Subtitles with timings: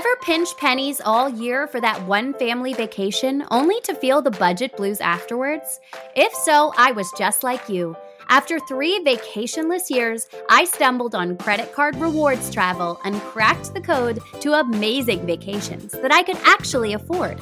[0.00, 4.74] Ever pinch pennies all year for that one family vacation only to feel the budget
[4.74, 5.78] blues afterwards?
[6.16, 7.94] If so, I was just like you.
[8.30, 14.20] After three vacationless years, I stumbled on credit card rewards travel and cracked the code
[14.40, 17.38] to amazing vacations that I could actually afford.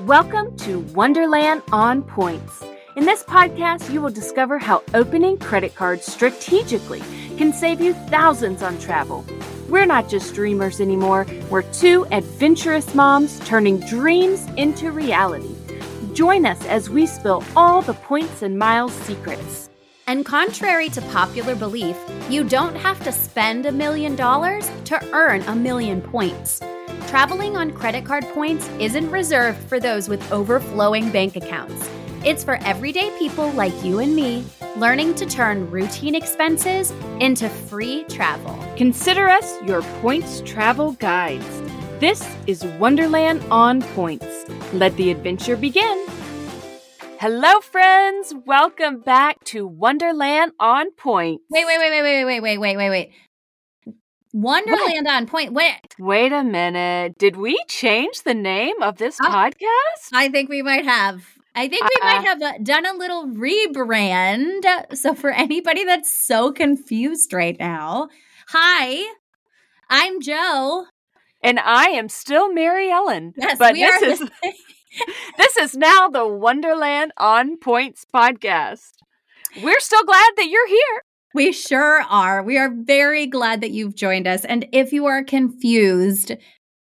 [0.00, 2.62] Welcome to Wonderland on Points.
[2.96, 7.00] In this podcast, you will discover how opening credit cards strategically
[7.38, 9.24] can save you thousands on travel.
[9.68, 15.54] We're not just dreamers anymore, we're two adventurous moms turning dreams into reality.
[16.14, 19.68] Join us as we spill all the points and miles secrets.
[20.06, 21.98] And contrary to popular belief,
[22.30, 26.60] you don't have to spend a million dollars to earn a million points.
[27.08, 31.90] Traveling on credit card points isn't reserved for those with overflowing bank accounts.
[32.24, 34.44] It's for everyday people like you and me
[34.76, 38.58] learning to turn routine expenses into free travel.
[38.76, 41.46] Consider us your points travel guides.
[42.00, 44.26] This is Wonderland on Points.
[44.72, 46.06] Let the adventure begin.
[47.20, 48.34] Hello, friends.
[48.44, 51.44] Welcome back to Wonderland on Points.
[51.50, 53.12] Wait, wait, wait, wait, wait, wait, wait, wait, wait, wait.
[54.32, 55.14] Wonderland what?
[55.14, 55.52] on point.
[55.52, 55.94] Wait.
[56.00, 57.16] Wait a minute.
[57.16, 60.10] Did we change the name of this oh, podcast?
[60.12, 61.37] I think we might have.
[61.54, 64.96] I think we uh, might have done a little rebrand.
[64.96, 68.08] So, for anybody that's so confused right now,
[68.48, 69.04] hi,
[69.90, 70.86] I'm Jo.
[71.42, 73.32] And I am still Mary Ellen.
[73.36, 74.24] Yes, but we this are.
[74.24, 74.30] is
[75.38, 78.92] this is now the Wonderland on Points podcast.
[79.62, 81.02] We're so glad that you're here.
[81.34, 82.42] We sure are.
[82.42, 84.44] We are very glad that you've joined us.
[84.44, 86.32] And if you are confused,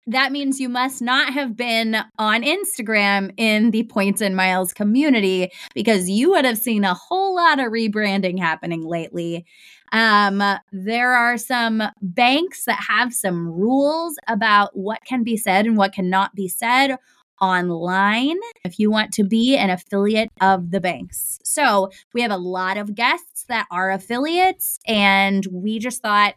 [0.07, 5.52] that means you must not have been on Instagram in the Points and Miles community
[5.73, 9.45] because you would have seen a whole lot of rebranding happening lately.
[9.91, 10.41] Um,
[10.72, 15.94] there are some banks that have some rules about what can be said and what
[15.94, 16.97] cannot be said
[17.41, 21.39] online if you want to be an affiliate of the banks.
[21.44, 26.35] So we have a lot of guests that are affiliates, and we just thought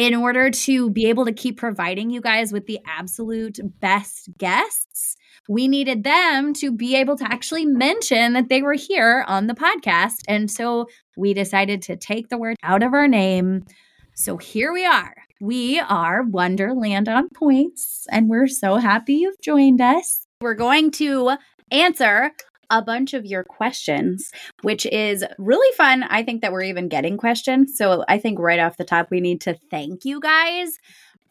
[0.00, 5.14] in order to be able to keep providing you guys with the absolute best guests,
[5.46, 9.52] we needed them to be able to actually mention that they were here on the
[9.52, 10.22] podcast.
[10.26, 10.86] And so
[11.18, 13.66] we decided to take the word out of our name.
[14.14, 15.14] So here we are.
[15.38, 20.26] We are Wonderland on Points, and we're so happy you've joined us.
[20.40, 21.36] We're going to
[21.70, 22.30] answer
[22.70, 24.30] a bunch of your questions,
[24.62, 26.04] which is really fun.
[26.04, 27.76] I think that we're even getting questions.
[27.76, 30.78] So I think right off the top, we need to thank you guys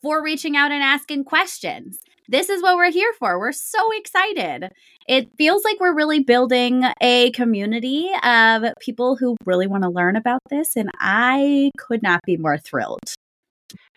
[0.02, 2.00] for reaching out and asking questions.
[2.28, 3.40] This is what we're here for.
[3.40, 4.70] We're so excited.
[5.08, 10.16] It feels like we're really building a community of people who really want to learn
[10.16, 10.76] about this.
[10.76, 13.16] And I could not be more thrilled.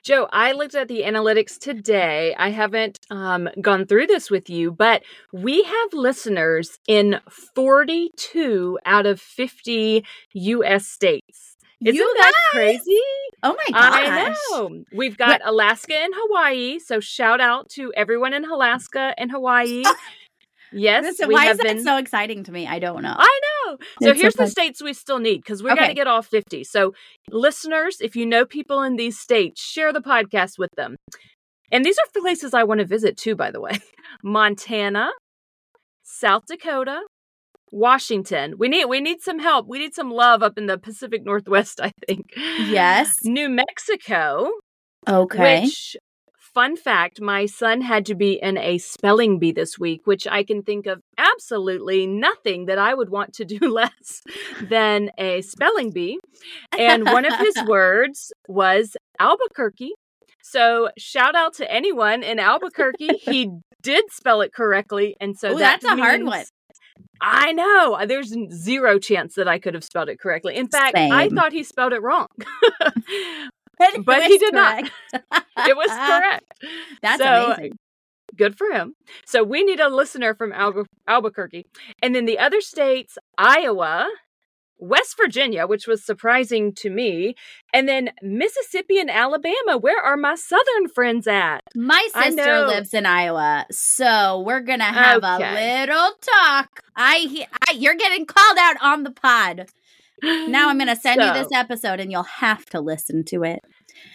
[0.02, 2.34] Jo, I looked at the analytics today.
[2.36, 5.02] I haven't um, gone through this with you, but
[5.32, 7.20] we have listeners in
[7.54, 10.86] 42 out of 50 U.S.
[10.88, 11.56] states.
[11.84, 13.00] Isn't you that crazy?
[13.44, 13.92] Oh my gosh.
[13.94, 14.84] I know.
[14.92, 15.48] We've got what?
[15.48, 16.78] Alaska and Hawaii.
[16.80, 19.84] So shout out to everyone in Alaska and Hawaii.
[20.72, 21.04] Yes.
[21.04, 21.76] Listen, why is been...
[21.76, 22.66] that so exciting to me?
[22.66, 23.14] I don't know.
[23.14, 23.51] I know.
[24.02, 25.88] So it's here's so the states we still need because we're okay.
[25.88, 26.64] to get all 50.
[26.64, 26.94] So,
[27.30, 30.96] listeners, if you know people in these states, share the podcast with them.
[31.70, 33.78] And these are places I want to visit too, by the way
[34.22, 35.10] Montana,
[36.02, 37.00] South Dakota,
[37.70, 38.54] Washington.
[38.58, 39.66] We need we need some help.
[39.66, 42.26] We need some love up in the Pacific Northwest, I think.
[42.36, 43.14] Yes.
[43.24, 44.50] New Mexico.
[45.08, 45.62] Okay.
[45.62, 45.96] Which
[46.54, 50.42] fun fact my son had to be in a spelling bee this week, which I
[50.44, 54.22] can think of absolutely nothing that I would want to do less
[54.62, 56.18] than a spelling bee.
[56.78, 59.92] And one of his words was Albuquerque.
[60.42, 63.18] So shout out to anyone in Albuquerque.
[63.18, 63.50] He
[63.82, 65.16] did spell it correctly.
[65.20, 66.44] And so Ooh, that that's a hard one.
[67.20, 67.94] I know.
[67.94, 70.56] Uh, there's zero chance that I could have spelled it correctly.
[70.56, 71.12] In fact, Same.
[71.12, 72.26] I thought he spelled it wrong.
[74.04, 74.90] but he did correct.
[75.12, 75.44] not.
[75.68, 76.54] it was correct.
[77.02, 77.78] That's so, amazing.
[78.36, 78.94] Good for him.
[79.26, 81.66] So we need a listener from Albu- Albuquerque.
[82.02, 84.08] And then the other states, Iowa,
[84.82, 87.36] West Virginia, which was surprising to me,
[87.72, 89.78] and then Mississippi and Alabama.
[89.78, 91.60] Where are my southern friends at?
[91.76, 95.78] My sister lives in Iowa, so we're gonna have okay.
[95.78, 96.82] a little talk.
[96.96, 99.66] I, I, you're getting called out on the pod.
[100.20, 103.60] Now I'm gonna send so, you this episode, and you'll have to listen to it.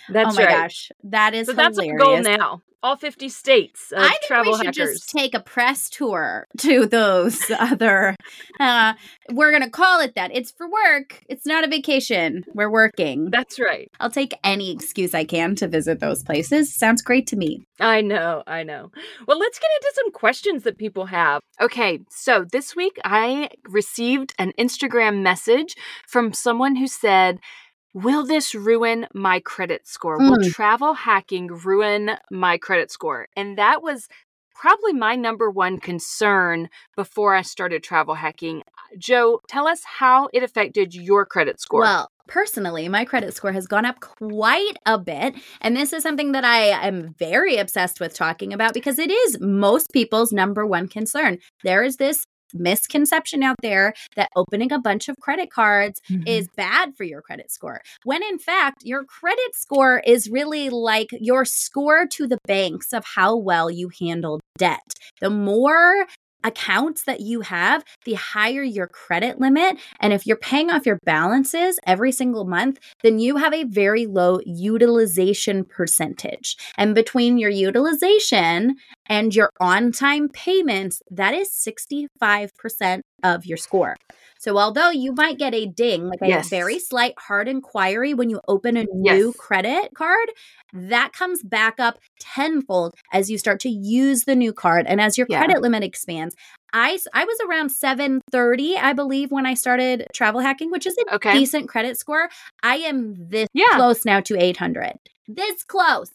[0.09, 0.61] That's oh my right.
[0.63, 1.77] gosh, that is so hilarious.
[1.77, 2.61] that's a goal now.
[2.83, 4.99] all 50 states of I think travel we should hackers.
[4.99, 8.15] just take a press tour to those other.
[8.59, 8.93] Uh,
[9.31, 10.31] we're gonna call it that.
[10.33, 11.23] It's for work.
[11.27, 12.43] It's not a vacation.
[12.53, 13.29] We're working.
[13.31, 13.89] That's right.
[13.99, 16.73] I'll take any excuse I can to visit those places.
[16.73, 17.65] Sounds great to me.
[17.79, 18.91] I know, I know.
[19.27, 21.41] Well, let's get into some questions that people have.
[21.59, 25.75] Okay, so this week I received an Instagram message
[26.07, 27.39] from someone who said,
[27.97, 30.19] Will this ruin my credit score?
[30.19, 30.53] Will Mm.
[30.53, 33.27] travel hacking ruin my credit score?
[33.35, 34.07] And that was
[34.53, 38.61] probably my number one concern before I started travel hacking.
[38.99, 41.81] Jo, tell us how it affected your credit score.
[41.81, 45.33] Well, personally, my credit score has gone up quite a bit.
[45.61, 49.39] And this is something that I am very obsessed with talking about because it is
[49.41, 51.39] most people's number one concern.
[51.63, 56.27] There is this misconception out there that opening a bunch of credit cards Mm-hmm.
[56.27, 57.81] is bad for your credit score.
[58.03, 63.03] When in fact, your credit score is really like your score to the banks of
[63.15, 64.93] how well you handle debt.
[65.19, 66.05] The more
[66.43, 69.77] accounts that you have, the higher your credit limit.
[69.99, 74.05] And if you're paying off your balances every single month, then you have a very
[74.05, 76.55] low utilization percentage.
[76.77, 78.75] And between your utilization
[79.09, 83.95] and your on time payments, that is 65% of your score.
[84.39, 88.39] So, although you might get a ding, like a very slight hard inquiry when you
[88.47, 89.35] open a new Yes.
[89.37, 90.29] credit card,
[90.73, 95.17] that comes back up tenfold as you start to use the new card and as
[95.17, 95.39] your Yeah.
[95.39, 96.35] credit limit expands.
[96.73, 101.15] I, I was around 730, I believe, when I started travel hacking, which is a
[101.15, 101.33] Okay.
[101.39, 102.29] decent credit score.
[102.61, 103.65] I am this Yeah.
[103.71, 104.93] close now to 800.
[105.27, 106.11] This close.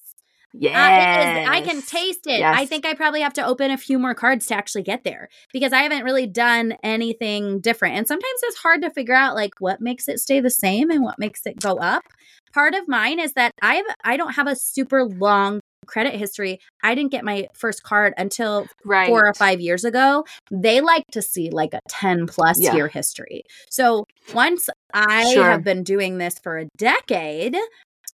[0.52, 1.48] Yes.
[1.48, 2.42] Uh, I can taste it.
[2.42, 5.28] I think I probably have to open a few more cards to actually get there
[5.52, 7.96] because I haven't really done anything different.
[7.96, 11.02] And sometimes it's hard to figure out like what makes it stay the same and
[11.02, 12.02] what makes it go up.
[12.52, 16.60] Part of mine is that I have I don't have a super long credit history.
[16.82, 19.08] I didn't get my first card until right.
[19.08, 20.24] four or five years ago.
[20.50, 22.74] They like to see like a 10 plus Yeah.
[22.74, 23.42] year history.
[23.70, 25.44] So once I Sure.
[25.44, 27.56] have been doing this for a decade,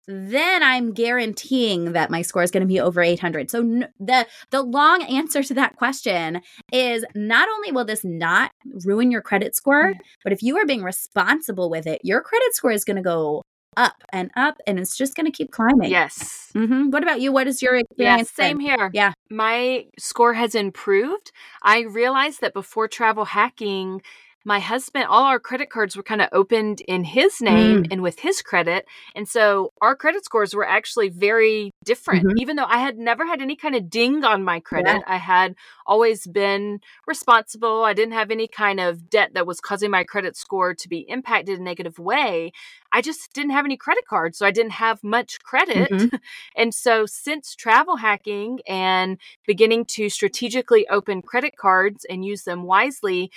[0.07, 3.49] then I'm guaranteeing that my score is going to be over 800.
[3.49, 6.41] So n- the the long answer to that question
[6.71, 8.51] is not only will this not
[8.85, 12.71] ruin your credit score, but if you are being responsible with it, your credit score
[12.71, 13.41] is going to go
[13.77, 15.89] up and up and it's just going to keep climbing.
[15.89, 16.49] Yes.
[16.53, 17.31] hmm What about you?
[17.31, 18.31] What is your experience?
[18.31, 18.67] same been?
[18.67, 18.91] here.
[18.93, 19.13] Yeah.
[19.29, 21.31] My score has improved.
[21.63, 24.01] I realized that before travel hacking,
[24.45, 27.87] my husband, all our credit cards were kind of opened in his name Mm.
[27.91, 28.85] and with his credit.
[29.15, 32.25] And so our credit scores were actually very different.
[32.25, 32.33] Mhm.
[32.37, 35.55] Even though I had never had any kind of ding on my credit, I had
[35.85, 37.83] always been responsible.
[37.83, 40.99] I didn't have any kind of debt that was causing my credit score to be
[41.09, 42.51] impacted in a negative way.
[42.91, 44.37] I just didn't have any credit cards.
[44.37, 45.89] So I didn't have much credit.
[45.91, 46.09] Mhm.
[46.55, 49.17] And so, since travel hacking and
[49.47, 53.31] beginning to strategically open credit cards and use them wisely,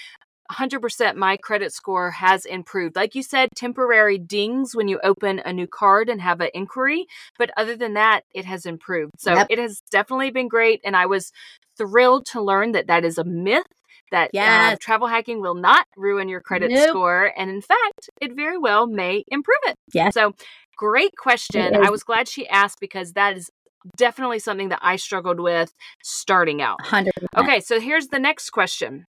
[0.50, 2.96] 100% my credit score has improved.
[2.96, 7.06] Like you said, temporary dings when you open a new card and have an inquiry.
[7.38, 9.12] But other than that, it has improved.
[9.18, 9.46] So, Yep.
[9.50, 10.80] it has definitely been great.
[10.84, 11.32] And I was
[11.76, 13.66] thrilled to learn that that is a myth.
[14.12, 16.90] That uh, travel hacking will not ruin your credit Nope.
[16.90, 17.32] score.
[17.36, 19.74] And in fact, it very well may improve it.
[19.92, 20.14] Yes.
[20.14, 20.32] So,
[20.76, 21.74] great question.
[21.74, 23.50] I was glad she asked because that is
[23.96, 25.72] definitely something that I struggled with
[26.02, 26.78] starting out.
[26.84, 27.08] 100%.
[27.36, 29.06] Okay, so here's the next question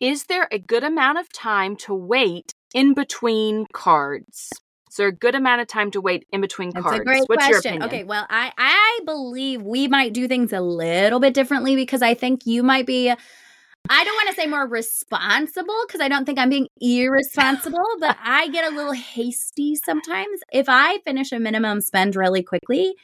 [0.00, 4.50] Is there a good amount of time to wait in between cards?
[4.90, 7.00] Is there a good amount of time to wait in between That's cards?
[7.00, 7.82] a great What's your question.
[7.82, 7.90] opinion?
[7.90, 12.14] Okay, well, I I believe we might do things a little bit differently because I
[12.14, 13.10] think you might be.
[13.88, 18.16] I don't want to say more responsible because I don't think I'm being irresponsible, but
[18.22, 20.40] I get a little hasty sometimes.
[20.52, 22.94] If I finish a minimum spend really quickly,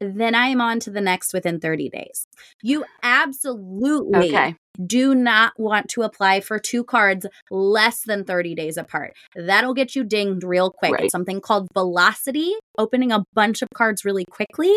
[0.00, 2.26] then I am on to the next within 30 days.
[2.62, 4.54] You absolutely Okay.
[4.84, 9.14] Do not want to apply for two cards less than 30 days apart.
[9.34, 10.92] That'll get you dinged real quick.
[10.92, 11.04] Right.
[11.04, 14.74] It's something called velocity, opening a bunch of cards really quickly.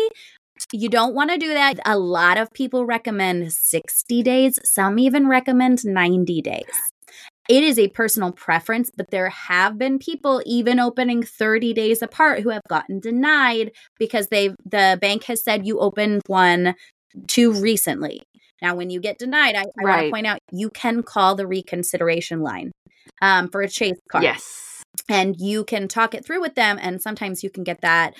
[0.72, 1.80] You don't want to do that.
[1.84, 6.92] A lot of people recommend 60 days, some even recommend 90 days.
[7.48, 12.40] It is a personal preference, but there have been people even opening 30 days apart
[12.40, 16.76] who have gotten denied because they've the bank has said you opened one
[17.26, 18.22] too recently.
[18.62, 21.46] Now, when you get denied, I, I want to point out you can call the
[21.46, 22.70] reconsideration line
[23.20, 24.24] um, for a chase card.
[24.24, 24.82] Yes.
[25.08, 28.14] and you can talk it through with them and sometimes you can get that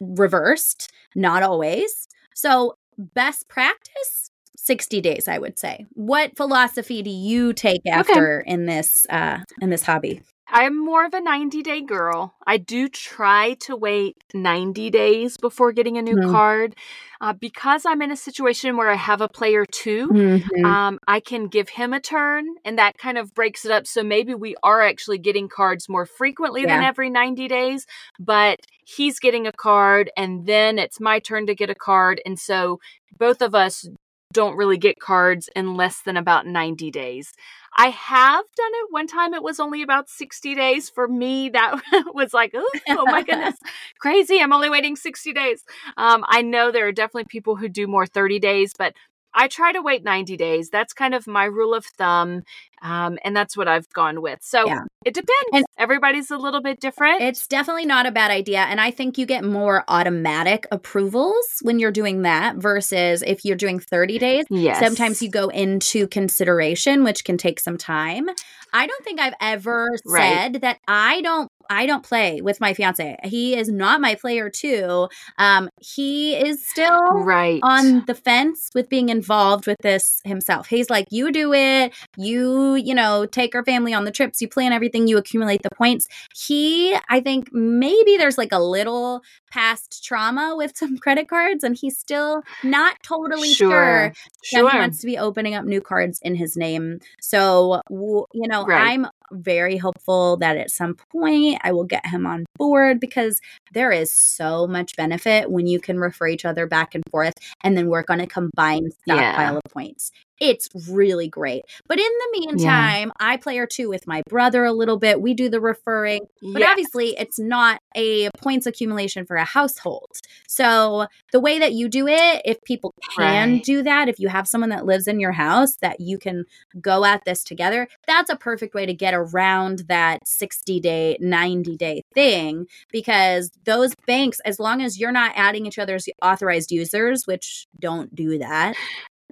[0.00, 2.06] reversed not always.
[2.34, 5.84] So best practice 60 days i would say.
[5.94, 10.22] What philosophy do you take after in this uh in this hobby
[10.54, 12.32] I'm more of a 90 day girl.
[12.46, 16.30] I do try to wait 90 days before getting a new mm-hmm.
[16.30, 16.76] card.
[17.20, 20.64] Uh, because I'm in a situation where I have a player 2 mm-hmm.
[20.64, 23.86] um, I can give him a turn, and that kind of breaks it up.
[23.86, 26.76] So maybe we are actually getting cards more frequently yeah.
[26.76, 27.86] than every 90 days,
[28.20, 32.20] but he's getting a card, and then it's my turn to get a card.
[32.24, 32.78] And so
[33.18, 33.88] both of us
[34.34, 37.32] don't really get cards in less than about 90 days.
[37.76, 39.32] I have done it one time.
[39.34, 40.90] It was only about 60 days.
[40.90, 41.80] For me, that
[42.14, 43.56] was like, oh, my goodness,
[43.98, 44.40] crazy.
[44.40, 45.64] I'm only waiting 60 days.
[45.96, 48.94] Um, I know there are definitely people who do more 30 days, but
[49.34, 50.70] I try to wait 90 days.
[50.70, 52.42] That's kind of my rule of thumb.
[52.82, 54.40] Um, and that's what I've gone with.
[54.42, 54.82] So yeah.
[55.04, 55.50] it depends.
[55.52, 57.20] And Everybody's a little bit different.
[57.20, 58.60] It's definitely not a bad idea.
[58.60, 63.56] And I think you get more automatic approvals when you're doing that versus if you're
[63.56, 64.44] doing 30 days.
[64.50, 64.78] Yes.
[64.78, 68.28] Sometimes you go into consideration, which can take some time.
[68.72, 70.52] I don't think I've ever right.
[70.52, 73.16] said that I don't I don't play with my fiance.
[73.24, 75.08] He is not my player two.
[75.38, 80.66] Um, he is still right on the fence with being involved with this himself.
[80.66, 84.48] He's like, you do it, you, you know, take our family on the trips, you
[84.48, 86.08] plan everything, you accumulate the points.
[86.34, 91.76] He, I think maybe there's like a little past trauma with some credit cards, and
[91.76, 96.20] he's still not totally sure, sure, that he wants to be opening up new cards
[96.22, 96.98] in his name.
[97.20, 98.92] So, you know, right.
[98.92, 103.40] I'm very hopeful that at some point I will get him on board because
[103.72, 107.76] there is so much benefit when you can refer each other back and forth and
[107.76, 109.56] then work on a combined stockpile yeah.
[109.56, 110.12] of points.
[110.40, 111.62] It's really great.
[111.86, 113.26] But in the meantime, yeah.
[113.26, 115.20] I play or two with my brother a little bit.
[115.20, 116.70] We do the referring, but yeah.
[116.70, 120.10] obviously it's not a points accumulation for a household.
[120.48, 123.64] So the way that you do it, if people can right.
[123.64, 126.44] do that, if you have someone that lives in your house that you can
[126.80, 131.76] go at this together, that's a perfect way to get around that 60 day, 90
[131.76, 137.26] day thing because those banks, as long as you're not adding each other's authorized users,
[137.26, 138.74] which don't do that,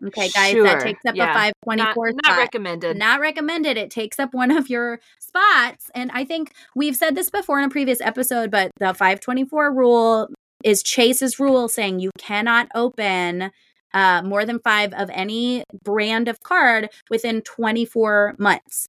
[0.07, 0.65] Okay, guys, sure.
[0.65, 1.31] that takes up yeah.
[1.31, 2.97] a 524 not, not recommended.
[2.97, 3.77] Not recommended.
[3.77, 5.91] It takes up one of your spots.
[5.95, 10.29] And I think we've said this before in a previous episode, but the 524 rule
[10.65, 13.51] is Chase's rule saying you cannot open
[13.95, 18.87] uh, more than five of any brand of card within 24 months.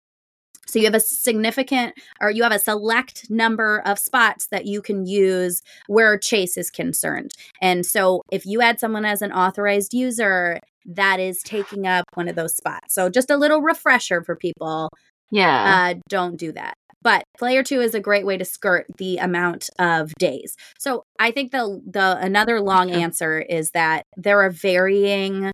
[0.66, 4.82] So you have a significant or you have a select number of spots that you
[4.82, 7.32] can use where Chase is concerned.
[7.62, 12.28] And so if you add someone as an authorized user that is taking up one
[12.28, 12.94] of those spots.
[12.94, 14.90] So just a little refresher for people.
[15.32, 15.94] Yeah.
[15.96, 16.76] Uh, don't do that.
[17.02, 20.56] But player two is a great way to skirt the amount of days.
[20.80, 25.52] So I think the the another long answer is that there are varying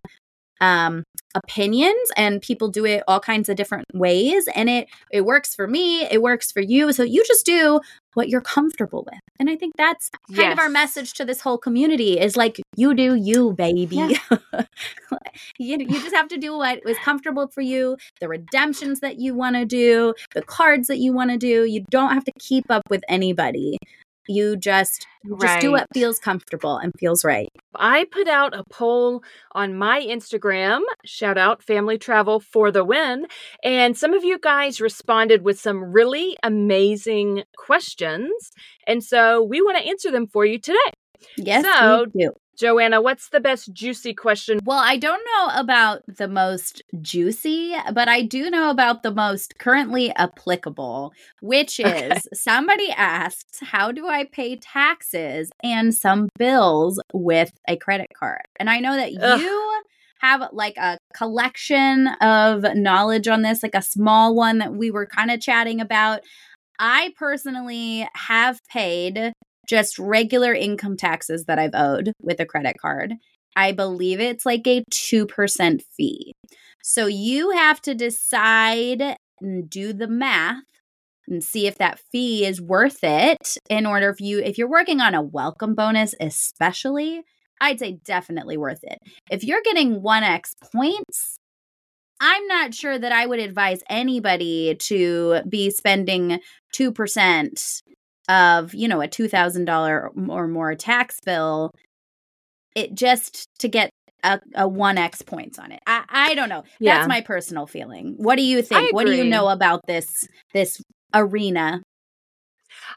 [0.61, 1.03] um,
[1.35, 5.67] opinions and people do it all kinds of different ways and it it works for
[5.67, 7.79] me it works for you so you just do
[8.15, 10.53] what you're comfortable with and i think that's kind yes.
[10.53, 14.17] of our message to this whole community is like you do you baby yeah.
[15.59, 19.35] you, you just have to do what is comfortable for you the redemptions that you
[19.35, 22.65] want to do the cards that you want to do you don't have to keep
[22.71, 23.77] up with anybody
[24.29, 25.61] you just just right.
[25.61, 27.49] do what feels comfortable and feels right.
[27.75, 29.21] I put out a poll
[29.53, 33.25] on my Instagram, shout out family travel for the win,
[33.63, 38.31] and some of you guys responded with some really amazing questions.
[38.87, 40.77] And so we want to answer them for you today.
[41.35, 42.31] Yes, so, we do.
[42.59, 44.59] Joanna, what's the best juicy question?
[44.65, 49.57] Well, I don't know about the most juicy, but I do know about the most
[49.59, 52.19] currently applicable, which is okay.
[52.33, 58.43] somebody asks, How do I pay taxes and some bills with a credit card?
[58.57, 59.39] And I know that Ugh.
[59.39, 59.81] you
[60.19, 65.05] have like a collection of knowledge on this, like a small one that we were
[65.05, 66.23] kind of chatting about.
[66.77, 69.31] I personally have paid
[69.69, 73.13] just regular income taxes that I've owed with a credit card.
[73.55, 76.31] I believe it's like a 2% fee.
[76.81, 80.63] So you have to decide and do the math
[81.27, 84.99] and see if that fee is worth it in order for you if you're working
[84.99, 87.21] on a welcome bonus especially
[87.61, 88.99] I'd say definitely worth it.
[89.29, 91.37] If you're getting 1x points,
[92.21, 96.39] I'm not sure that I would advise anybody to be spending
[96.75, 97.81] 2%
[98.29, 101.71] of you know a $2000 or more tax bill
[102.75, 103.89] it just to get
[104.23, 106.97] a, a 1x points on it i, I don't know yeah.
[106.97, 110.81] that's my personal feeling what do you think what do you know about this this
[111.13, 111.81] arena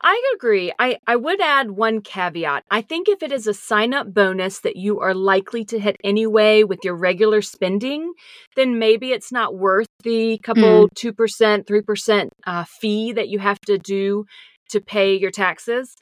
[0.01, 0.73] I agree.
[0.79, 2.65] I, I would add one caveat.
[2.71, 5.97] I think if it is a sign up bonus that you are likely to hit
[6.03, 8.13] anyway with your regular spending,
[8.57, 11.15] then maybe it's not worth the couple mm.
[11.15, 14.25] 2%, 3% uh, fee that you have to do
[14.73, 15.97] to pay your taxes.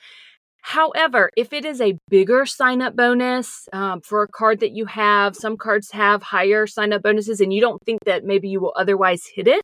[0.62, 4.84] However, if it is a bigger sign up bonus um, for a card that you
[4.86, 8.60] have, some cards have higher sign up bonuses and you don't think that maybe you
[8.60, 9.62] will otherwise hit it,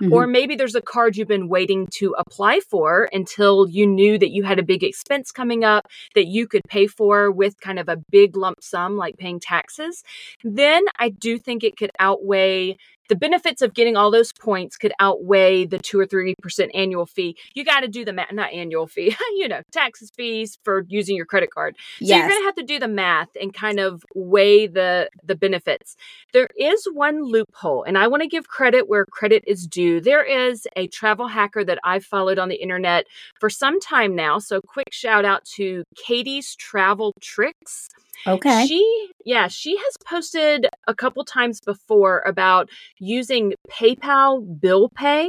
[0.00, 0.12] mm-hmm.
[0.12, 4.30] or maybe there's a card you've been waiting to apply for until you knew that
[4.30, 7.88] you had a big expense coming up that you could pay for with kind of
[7.88, 10.04] a big lump sum like paying taxes,
[10.44, 12.76] then I do think it could outweigh
[13.08, 17.06] the benefits of getting all those points could outweigh the two or three percent annual
[17.06, 17.36] fee.
[17.54, 21.16] You got to do the math, not annual fee, you know, taxes fees for using
[21.16, 21.76] your credit card.
[21.98, 22.18] So yes.
[22.18, 25.96] you're going to have to do the math and kind of weigh the the benefits.
[26.32, 30.00] There is one loophole, and I want to give credit where credit is due.
[30.00, 33.06] There is a travel hacker that I've followed on the internet
[33.40, 34.38] for some time now.
[34.38, 37.88] So quick shout out to Katie's Travel Tricks.
[38.26, 38.66] Okay.
[38.66, 42.68] She, yeah, she has posted a couple times before about
[42.98, 45.28] using PayPal bill pay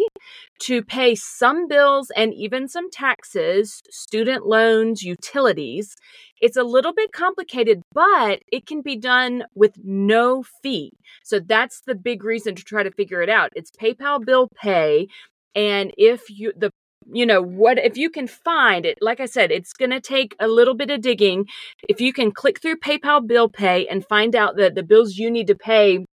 [0.60, 5.96] to pay some bills and even some taxes, student loans, utilities.
[6.39, 10.94] It's a little bit complicated, but it can be done with no fee.
[11.24, 13.51] So that's the big reason to try to figure it out.
[13.56, 15.08] It's PayPal bill pay.
[15.56, 16.72] And if you the
[17.12, 20.36] you know what if you can find it like i said it's going to take
[20.40, 21.46] a little bit of digging.
[21.88, 25.32] If you can click through paypal bill pay and find out that the bills you
[25.32, 26.06] need to pay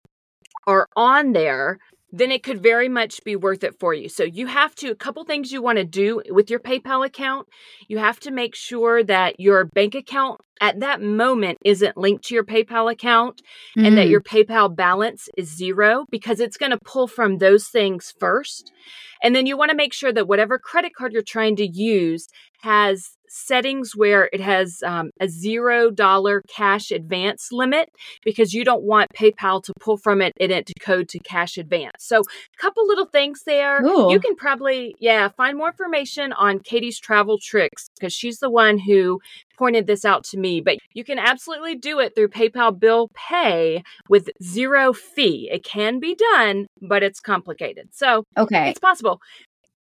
[0.67, 1.79] are on there
[2.12, 4.09] then it could very much be worth it for you.
[4.09, 7.49] So you have to a couple things you want to do with your PayPal account.
[7.88, 12.35] You have to make sure that your bank account at that moment isn't linked to
[12.35, 13.40] your PayPal account
[13.76, 13.87] mm.
[13.87, 14.11] and that mm.
[14.11, 18.71] your PayPal balance is zero because it's going to pull from those things first.
[19.23, 22.28] And then you want to make sure that whatever credit card you're trying to use
[22.62, 27.88] has settings where it has um, a zero dollar cash advance limit
[28.25, 31.57] because you don't want PayPal to pull from it and it to code to cash
[31.57, 31.95] advance.
[32.00, 33.83] So, a couple little things there.
[33.83, 34.12] Ooh.
[34.12, 38.78] You can probably, yeah, find more information on Katie's travel tricks because she's the one
[38.78, 39.21] who
[39.59, 40.61] pointed this out to me.
[40.61, 45.49] But you can absolutely do it through PayPal Bill Pay with zero fee.
[45.50, 47.88] It can be done, but it's complicated.
[47.92, 49.21] So, okay, it's possible.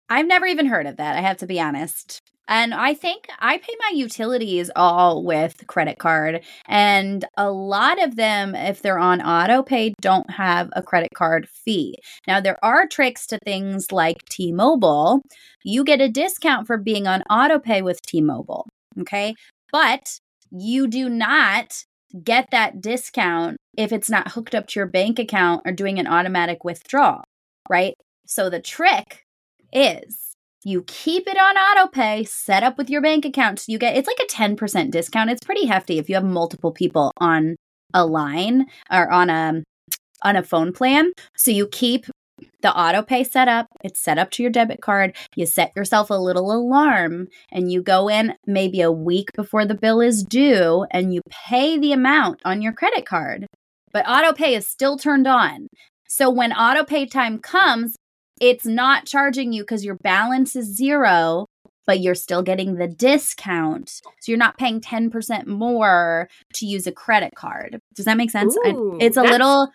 [0.10, 1.18] I've never even heard of that.
[1.18, 2.22] I have to be honest.
[2.48, 6.44] And I think I pay my utilities all with credit card.
[6.68, 11.48] And a lot of them, if they're on auto pay, don't have a credit card
[11.50, 11.96] fee.
[12.28, 15.22] Now, there are tricks to things like T Mobile.
[15.64, 18.68] You get a discount for being on auto pay with T Mobile.
[19.00, 19.36] Okay.
[19.72, 20.18] But
[20.52, 21.84] you do not
[22.24, 26.08] get that discount if it's not hooked up to your bank account or doing an
[26.08, 27.24] automatic withdrawal.
[27.70, 27.96] Right.
[28.26, 29.24] So the trick
[29.74, 30.27] is
[30.64, 33.60] you keep it on auto pay, set up with your bank account.
[33.60, 35.30] So you get it's like a 10% discount.
[35.30, 37.56] It's pretty hefty if you have multiple people on
[37.94, 39.64] a line or on a
[40.24, 41.12] on a phone plan.
[41.36, 42.06] So you keep
[42.62, 45.16] the auto pay set up, it's set up to your debit card.
[45.36, 49.76] You set yourself a little alarm and you go in maybe a week before the
[49.76, 53.48] bill is due and you pay the amount on your credit card.
[53.92, 55.68] But auto pay is still turned on.
[56.08, 57.96] So when auto pay time comes,
[58.40, 61.48] it's not charging you because your balance is zero,
[61.86, 63.90] but you're still getting the discount.
[63.90, 67.80] So you're not paying 10% more to use a credit card.
[67.96, 68.56] Does that make sense?
[68.66, 69.70] Ooh, it's a little.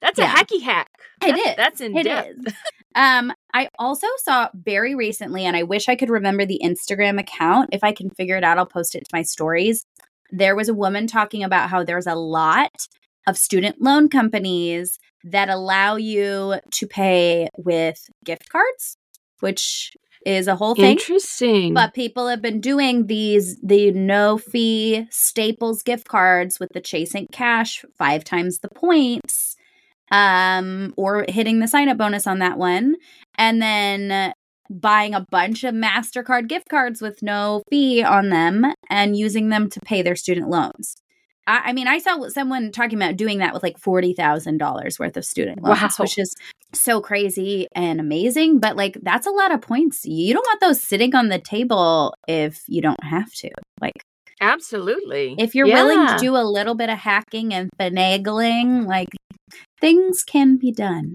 [0.00, 0.32] That's yeah.
[0.32, 0.90] a hacky hack.
[1.22, 1.56] It that's, is.
[1.56, 2.46] That's in it depth.
[2.46, 2.54] Is.
[2.94, 7.70] Um, I also saw very recently, and I wish I could remember the Instagram account.
[7.72, 9.86] If I can figure it out, I'll post it to my stories.
[10.30, 12.88] There was a woman talking about how there's a lot
[13.26, 18.96] of student loan companies that allow you to pay with gift cards,
[19.40, 19.92] which
[20.24, 20.92] is a whole thing.
[20.92, 21.74] Interesting.
[21.74, 27.14] But people have been doing these the no fee Staples gift cards with the Chase
[27.14, 29.56] Ink Cash five times the points,
[30.10, 32.96] um, or hitting the sign up bonus on that one,
[33.36, 34.32] and then
[34.70, 39.68] buying a bunch of Mastercard gift cards with no fee on them and using them
[39.70, 40.96] to pay their student loans.
[41.46, 44.98] I, I mean, I saw someone talking about doing that with like forty thousand dollars
[44.98, 45.90] worth of student loans, wow.
[45.98, 46.34] which is
[46.72, 48.60] so crazy and amazing.
[48.60, 50.04] But like, that's a lot of points.
[50.04, 53.50] You don't want those sitting on the table if you don't have to.
[53.80, 54.04] Like,
[54.40, 55.34] absolutely.
[55.38, 55.84] If you're yeah.
[55.84, 59.08] willing to do a little bit of hacking and finagling, like
[59.82, 61.12] things can be done.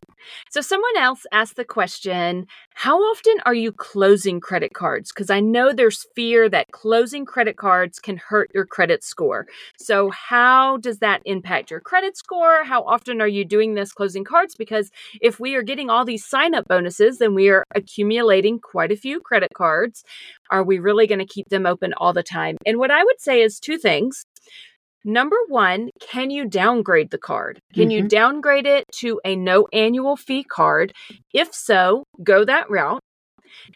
[0.49, 5.11] So, someone else asked the question How often are you closing credit cards?
[5.11, 9.47] Because I know there's fear that closing credit cards can hurt your credit score.
[9.79, 12.65] So, how does that impact your credit score?
[12.65, 14.53] How often are you doing this closing cards?
[14.55, 18.91] Because if we are getting all these sign up bonuses, then we are accumulating quite
[18.91, 20.03] a few credit cards.
[20.51, 22.57] Are we really going to keep them open all the time?
[22.65, 24.25] And what I would say is two things.
[25.07, 27.61] Number one, can you downgrade the card?
[27.73, 27.91] Can mm-hmm.
[27.91, 30.91] you downgrade it to a no annual fee card?
[31.33, 32.99] If so, go that route.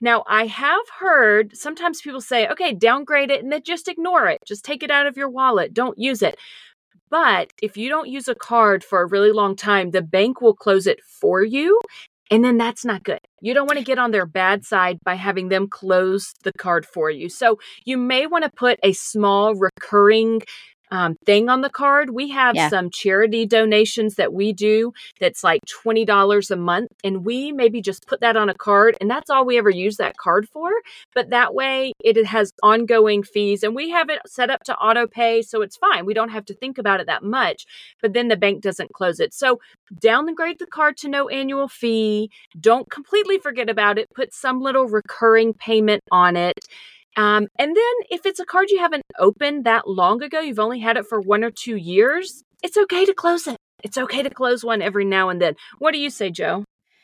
[0.01, 4.39] Now, I have heard sometimes people say, okay, downgrade it and then just ignore it.
[4.45, 5.73] Just take it out of your wallet.
[5.73, 6.37] Don't use it.
[7.09, 10.53] But if you don't use a card for a really long time, the bank will
[10.53, 11.79] close it for you.
[12.29, 13.19] And then that's not good.
[13.39, 16.85] You don't want to get on their bad side by having them close the card
[16.85, 17.29] for you.
[17.29, 20.41] So you may want to put a small recurring
[20.91, 22.09] um, thing on the card.
[22.11, 22.69] We have yeah.
[22.69, 26.91] some charity donations that we do that's like $20 a month.
[27.03, 29.97] And we maybe just put that on a card and that's all we ever use
[29.97, 30.69] that card for.
[31.15, 35.07] But that way it has ongoing fees and we have it set up to auto
[35.07, 35.41] pay.
[35.41, 36.05] So it's fine.
[36.05, 37.65] We don't have to think about it that much.
[38.01, 39.33] But then the bank doesn't close it.
[39.33, 39.59] So
[39.99, 42.29] downgrade the card to no annual fee.
[42.59, 44.09] Don't completely forget about it.
[44.13, 46.59] Put some little recurring payment on it.
[47.17, 50.79] Um, and then if it's a card you haven't opened that long ago, you've only
[50.79, 53.57] had it for one or two years, it's okay to close it.
[53.83, 55.55] It's okay to close one every now and then.
[55.79, 56.63] What do you say, Jo?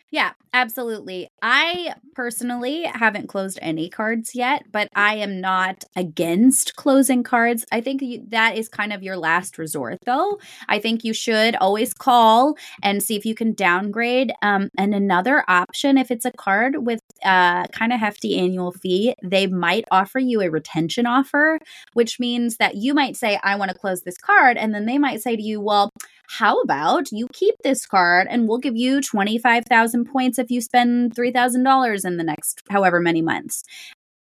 [0.10, 1.30] Yeah, absolutely.
[1.42, 7.66] I personally haven't closed any cards yet, but I am not against closing cards.
[7.74, 10.40] I think that is kind of your last resort, though.
[10.70, 14.32] I think you should always call and see if you can downgrade.
[14.42, 18.72] Um, and another option, if it's a card with a uh, kind of hefty annual
[18.72, 21.60] fee, they might offer you a retention offer,
[21.94, 24.56] which means that you might say, I want to close this card.
[24.56, 25.92] And then they might say to you, well,
[26.30, 31.16] how about you keep this card and we'll give you 25,000 points if you spend
[31.16, 33.64] $3,000 in the next however many months?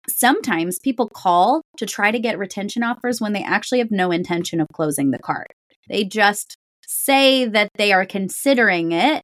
[0.08, 4.60] Sometimes people call to try to get retention offers when they actually have no intention
[4.60, 5.52] of closing the card.
[5.88, 9.22] They just say that they are considering it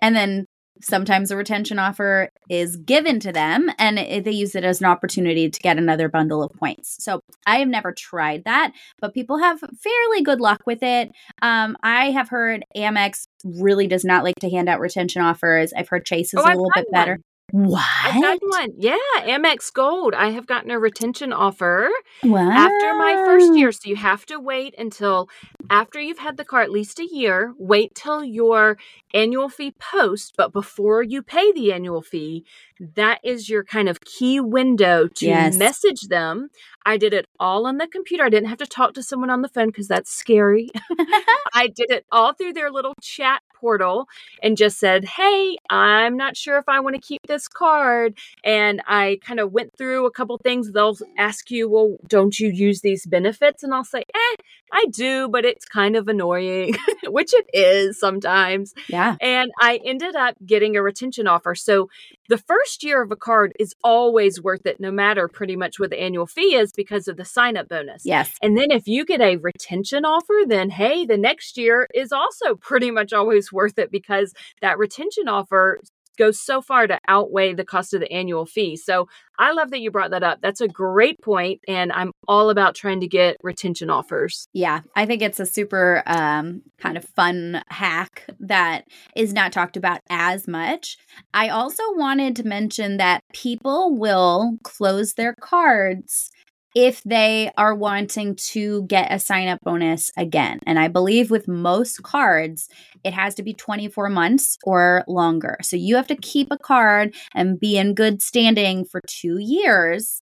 [0.00, 0.46] and then
[0.84, 4.86] sometimes a retention offer is given to them and it, they use it as an
[4.86, 7.02] opportunity to get another bundle of points.
[7.02, 11.10] So I have never tried that, but people have fairly good luck with it.
[11.42, 15.72] Um, I have heard Amex really does not like to hand out retention offers.
[15.76, 17.12] I've heard Chase is oh, a little bit better.
[17.12, 17.22] One.
[17.54, 17.84] What?
[18.02, 18.72] I've gotten one.
[18.78, 20.12] Yeah, Amex Gold.
[20.12, 21.88] I have gotten a retention offer
[22.24, 22.50] wow.
[22.50, 23.70] after my first year.
[23.70, 25.28] So you have to wait until
[25.70, 27.54] after you've had the car at least a year.
[27.56, 28.76] Wait till your
[29.14, 32.44] annual fee post, but before you pay the annual fee,
[32.80, 35.54] that is your kind of key window to yes.
[35.54, 36.48] message them.
[36.84, 38.24] I did it all on the computer.
[38.24, 40.70] I didn't have to talk to someone on the phone because that's scary.
[41.54, 44.06] I did it all through their little chat portal
[44.42, 48.18] and just said, Hey, I'm not sure if I want to keep this card.
[48.44, 50.70] And I kind of went through a couple things.
[50.70, 53.62] They'll ask you, Well, don't you use these benefits?
[53.62, 54.36] And I'll say, Eh,
[54.70, 56.74] I do, but it's kind of annoying,
[57.04, 58.74] which it is sometimes.
[58.88, 59.16] Yeah.
[59.22, 61.54] And I ended up getting a retention offer.
[61.54, 61.88] So
[62.28, 65.90] the first year of a card is always worth it, no matter pretty much what
[65.90, 68.02] the annual fee is because of the sign up bonus.
[68.04, 68.34] Yes.
[68.42, 72.54] And then if you get a retention offer, then hey, the next year is also
[72.54, 75.80] pretty much always worth it because that retention offer
[76.16, 78.76] goes so far to outweigh the cost of the annual fee.
[78.76, 80.38] So I love that you brought that up.
[80.40, 84.46] That's a great point, and I'm all about trying to get retention offers.
[84.52, 89.76] Yeah, I think it's a super um, kind of fun hack that is not talked
[89.76, 90.98] about as much.
[91.32, 96.30] I also wanted to mention that people will close their cards
[96.74, 100.58] if they are wanting to get a sign up bonus again.
[100.66, 102.68] And I believe with most cards,
[103.04, 105.56] it has to be 24 months or longer.
[105.62, 110.20] So you have to keep a card and be in good standing for two years.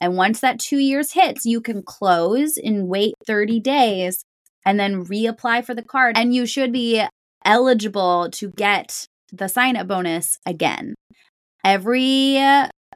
[0.00, 4.24] And once that two years hits, you can close and wait 30 days
[4.66, 6.16] and then reapply for the card.
[6.18, 7.04] And you should be
[7.44, 10.94] eligible to get the sign up bonus again.
[11.64, 12.38] Every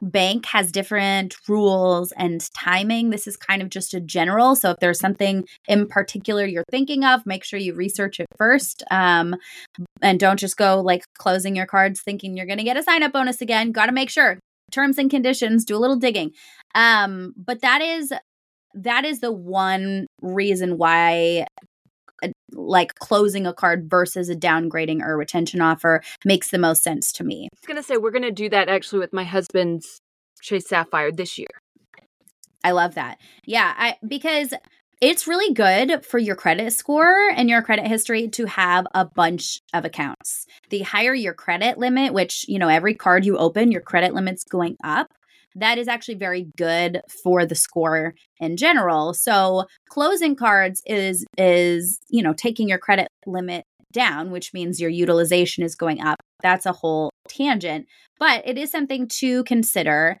[0.01, 3.09] bank has different rules and timing.
[3.09, 4.55] This is kind of just a general.
[4.55, 8.83] So if there's something in particular you're thinking of, make sure you research it first.
[8.91, 9.35] Um,
[10.01, 13.03] and don't just go like closing your cards thinking you're going to get a sign
[13.03, 13.71] up bonus again.
[13.71, 14.39] Got to make sure
[14.71, 16.31] terms and conditions, do a little digging.
[16.75, 18.11] Um, but that is
[18.73, 21.45] that is the one reason why
[22.51, 27.23] like closing a card versus a downgrading or retention offer makes the most sense to
[27.23, 27.49] me.
[27.51, 30.01] I was going to say, we're going to do that actually with my husband's
[30.41, 31.47] Chase Sapphire this year.
[32.63, 33.17] I love that.
[33.45, 34.53] Yeah, I because
[34.99, 39.61] it's really good for your credit score and your credit history to have a bunch
[39.73, 40.47] of accounts.
[40.69, 44.43] The higher your credit limit, which, you know, every card you open, your credit limit's
[44.43, 45.13] going up,
[45.57, 49.13] that is actually very good for the score in general.
[49.13, 54.89] So closing cards is is, you know, taking your credit limit down, which means your
[54.89, 56.17] utilization is going up.
[56.43, 57.87] That's a whole tangent,
[58.19, 60.17] but it is something to consider.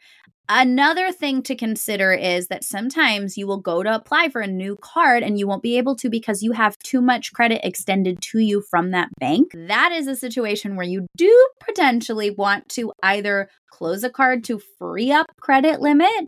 [0.49, 4.77] Another thing to consider is that sometimes you will go to apply for a new
[4.81, 8.39] card and you won't be able to because you have too much credit extended to
[8.39, 9.51] you from that bank.
[9.53, 14.61] That is a situation where you do potentially want to either close a card to
[14.79, 16.27] free up credit limit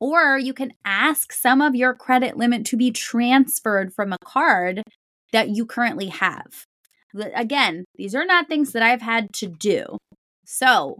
[0.00, 4.82] or you can ask some of your credit limit to be transferred from a card
[5.32, 6.66] that you currently have.
[7.36, 9.98] Again, these are not things that I've had to do.
[10.44, 10.98] So,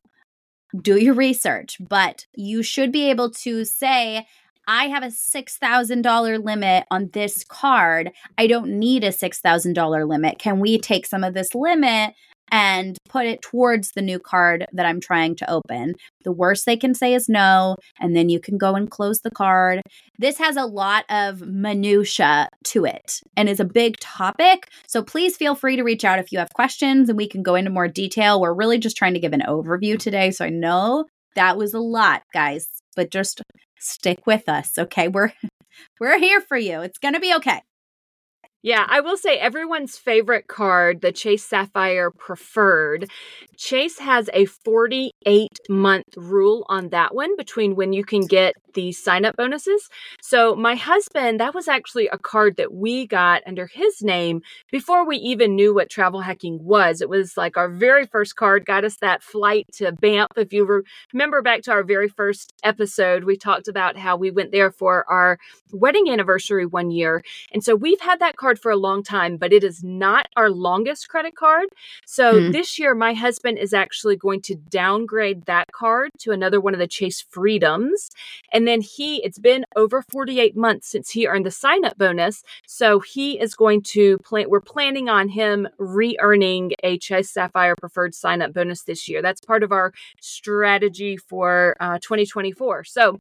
[0.81, 4.27] do your research, but you should be able to say,
[4.67, 8.13] I have a $6,000 limit on this card.
[8.39, 10.39] I don't need a $6,000 limit.
[10.39, 12.15] Can we take some of this limit
[12.51, 15.95] and put it towards the new card that I'm trying to open.
[16.25, 19.31] The worst they can say is no, and then you can go and close the
[19.31, 19.81] card.
[20.19, 24.69] This has a lot of minutia to it and is a big topic.
[24.87, 27.55] So please feel free to reach out if you have questions and we can go
[27.55, 28.41] into more detail.
[28.41, 30.31] We're really just trying to give an overview today.
[30.31, 33.43] So I know that was a lot, guys, but just
[33.79, 35.09] stick with us, okay?
[35.09, 35.33] We're
[36.01, 36.83] we're here for you.
[36.83, 37.63] It's going to be okay.
[38.63, 43.11] Yeah, I will say everyone's favorite card, the Chase Sapphire Preferred.
[43.57, 48.93] Chase has a 48 month rule on that one between when you can get the
[48.93, 49.89] sign up bonuses.
[50.21, 55.07] So, my husband, that was actually a card that we got under his name before
[55.07, 57.01] we even knew what travel hacking was.
[57.01, 60.29] It was like our very first card, got us that flight to Banff.
[60.37, 64.53] If you remember back to our very first episode, we talked about how we went
[64.53, 65.39] there for our
[65.73, 67.23] wedding anniversary one year.
[67.53, 70.51] And so, we've had that card for a long time, but it is not our
[70.51, 71.69] longest credit card.
[72.07, 72.53] So mm.
[72.53, 76.81] this year, my husband is actually going to downgrade that card to another one of
[76.81, 78.11] the Chase Freedoms.
[78.63, 82.45] And then he, it's been over 48 months since he earned the sign up bonus.
[82.65, 87.75] So he is going to plan, we're planning on him re earning a Chase Sapphire
[87.75, 89.21] preferred sign up bonus this year.
[89.21, 92.85] That's part of our strategy for uh, 2024.
[92.85, 93.19] So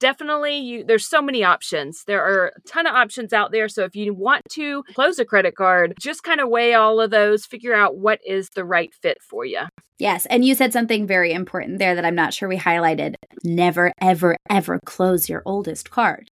[0.00, 2.04] definitely you there's so many options.
[2.04, 5.24] There are a ton of options out there so if you want to close a
[5.24, 8.92] credit card just kind of weigh all of those figure out what is the right
[8.94, 9.60] fit for you
[9.98, 13.14] yes and you said something very important there that i'm not sure we highlighted.
[13.44, 16.30] Never ever ever close your oldest card.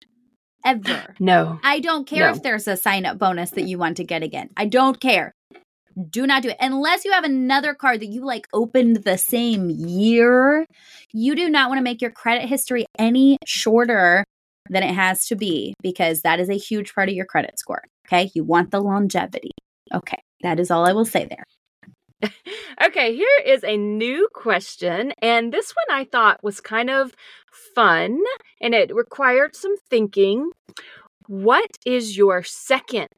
[0.64, 1.14] Ever.
[1.18, 1.58] No.
[1.62, 2.34] I don't care no.
[2.34, 4.48] if there's a sign up bonus that you want to get again.
[4.56, 5.34] I don't care
[6.10, 9.70] do not do it unless you have another card that you like opened the same
[9.70, 10.66] year.
[11.12, 14.24] You do not want to make your credit history any shorter
[14.70, 17.82] than it has to be because that is a huge part of your credit score.
[18.06, 18.30] Okay.
[18.34, 19.52] You want the longevity.
[19.92, 20.18] Okay.
[20.42, 21.44] That is all I will say there.
[22.82, 25.12] okay, here is a new question.
[25.20, 27.12] And this one I thought was kind of
[27.74, 28.20] fun
[28.60, 30.50] and it required some thinking.
[31.26, 33.08] What is your second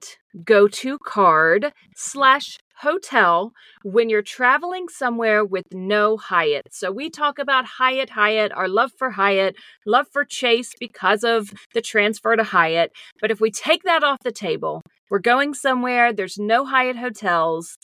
[0.44, 6.68] go to card slash hotel when you're traveling somewhere with no Hyatt.
[6.72, 11.50] So we talk about Hyatt, Hyatt, our love for Hyatt, love for Chase because of
[11.74, 12.92] the transfer to Hyatt.
[13.20, 17.76] But if we take that off the table, we're going somewhere, there's no Hyatt hotels.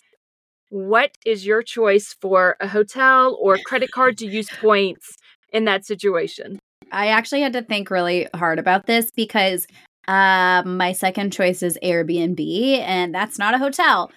[0.69, 5.17] What is your choice for a hotel or credit card to use points
[5.53, 6.59] in that situation?
[6.91, 9.67] I actually had to think really hard about this because
[10.09, 14.11] uh, my second choice is Airbnb, and that's not a hotel.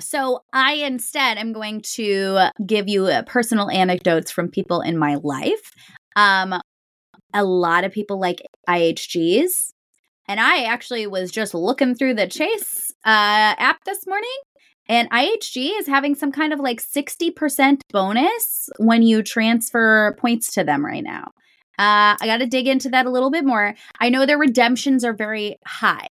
[0.00, 5.16] So, I instead am going to give you uh, personal anecdotes from people in my
[5.22, 5.70] life.
[6.16, 6.54] Um,
[7.34, 9.72] a lot of people like IHGs.
[10.28, 14.30] And I actually was just looking through the Chase uh, app this morning,
[14.88, 20.64] and IHG is having some kind of like 60% bonus when you transfer points to
[20.64, 21.24] them right now.
[21.78, 23.74] Uh, I got to dig into that a little bit more.
[24.00, 26.06] I know their redemptions are very high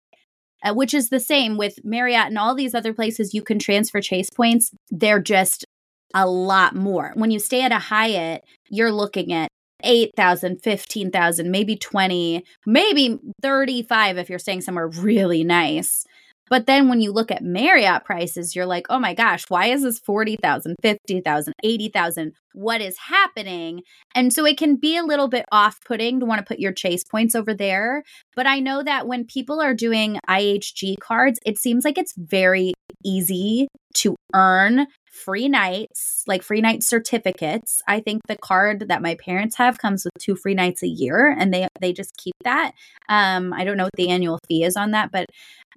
[0.64, 4.02] uh, which is the same with Marriott and all these other places you can transfer
[4.02, 4.72] Chase points.
[4.90, 5.66] They're just
[6.14, 7.12] a lot more.
[7.16, 9.50] When you stay at a Hyatt, you're looking at
[9.84, 16.06] 8,000, 15,000, maybe 20, maybe 35 if you're staying somewhere really nice.
[16.52, 19.84] But then when you look at Marriott prices, you're like, oh my gosh, why is
[19.84, 22.34] this 40,000, 50,000, 80,000?
[22.54, 23.84] What is happening?
[24.14, 26.74] And so it can be a little bit off putting to want to put your
[26.74, 28.04] chase points over there.
[28.36, 32.74] But I know that when people are doing IHG cards, it seems like it's very
[33.06, 37.82] easy to earn free nights, like free night certificates.
[37.88, 41.36] I think the card that my parents have comes with two free nights a year
[41.38, 42.72] and they they just keep that.
[43.10, 45.26] Um I don't know what the annual fee is on that, but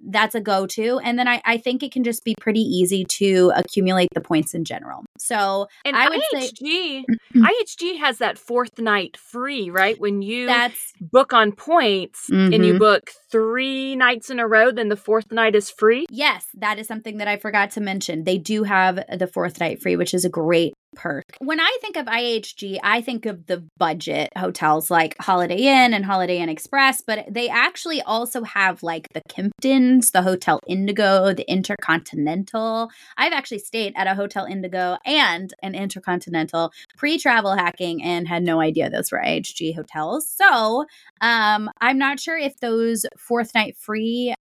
[0.01, 0.99] that's a go to.
[0.99, 4.53] And then I, I think it can just be pretty easy to accumulate the points
[4.53, 5.03] in general.
[5.17, 7.05] So and I would IHG, say
[7.35, 9.99] IHG has that fourth night free, right?
[9.99, 12.53] When you that's, book on points mm-hmm.
[12.53, 16.05] and you book three nights in a row, then the fourth night is free.
[16.09, 19.81] Yes, that is something that I forgot to mention they do have the fourth night
[19.81, 21.23] free, which is a great perk.
[21.39, 26.05] When I think of IHG, I think of the budget hotels like Holiday Inn and
[26.05, 31.49] Holiday Inn Express, but they actually also have like the Kimptons, the Hotel Indigo, the
[31.49, 32.89] Intercontinental.
[33.17, 38.43] I've actually stayed at a Hotel Indigo and an Intercontinental pre travel hacking and had
[38.43, 40.27] no idea those were IHG hotels.
[40.27, 40.85] So
[41.21, 44.33] um, I'm not sure if those fourth night free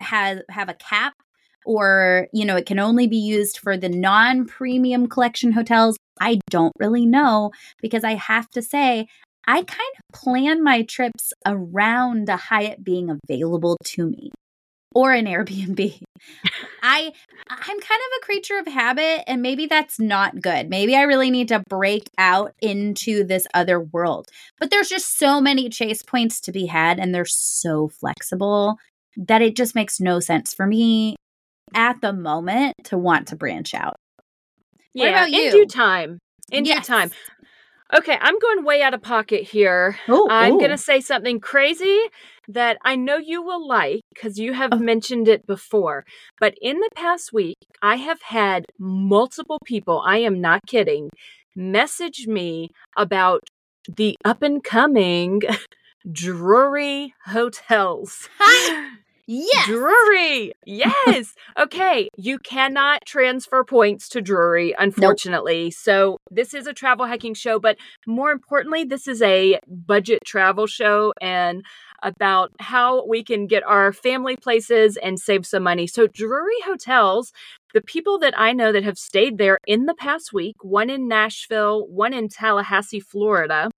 [0.00, 1.14] has have a cap
[1.64, 6.72] or you know it can only be used for the non-premium collection hotels i don't
[6.78, 9.06] really know because i have to say
[9.46, 14.30] i kind of plan my trips around a hyatt being available to me
[14.94, 16.00] or an airbnb.
[16.82, 17.12] I
[17.48, 20.68] i'm kind of a creature of habit and maybe that's not good.
[20.68, 24.28] Maybe i really need to break out into this other world.
[24.58, 28.76] But there's just so many chase points to be had and they're so flexible
[29.16, 31.16] that it just makes no sense for me
[31.74, 33.96] at the moment to want to branch out.
[34.92, 35.46] What yeah, about you?
[35.46, 36.18] in due time.
[36.50, 36.86] In yes.
[36.86, 37.10] due time.
[37.92, 39.98] Okay, I'm going way out of pocket here.
[40.08, 41.98] Ooh, I'm going to say something crazy
[42.48, 44.78] that I know you will like because you have oh.
[44.78, 46.04] mentioned it before.
[46.38, 51.10] But in the past week, I have had multiple people, I am not kidding,
[51.56, 53.40] message me about
[53.88, 55.42] the up and coming
[56.10, 58.28] Drury hotels.
[59.32, 59.66] Yes.
[59.66, 60.52] Drury.
[60.66, 61.34] Yes.
[61.58, 62.08] okay.
[62.16, 65.64] You cannot transfer points to Drury, unfortunately.
[65.66, 65.72] Nope.
[65.74, 67.76] So this is a travel hacking show, but
[68.08, 71.62] more importantly, this is a budget travel show and
[72.02, 75.86] about how we can get our family places and save some money.
[75.86, 77.32] So Drury hotels,
[77.72, 81.06] the people that I know that have stayed there in the past week, one in
[81.06, 83.70] Nashville, one in Tallahassee, Florida,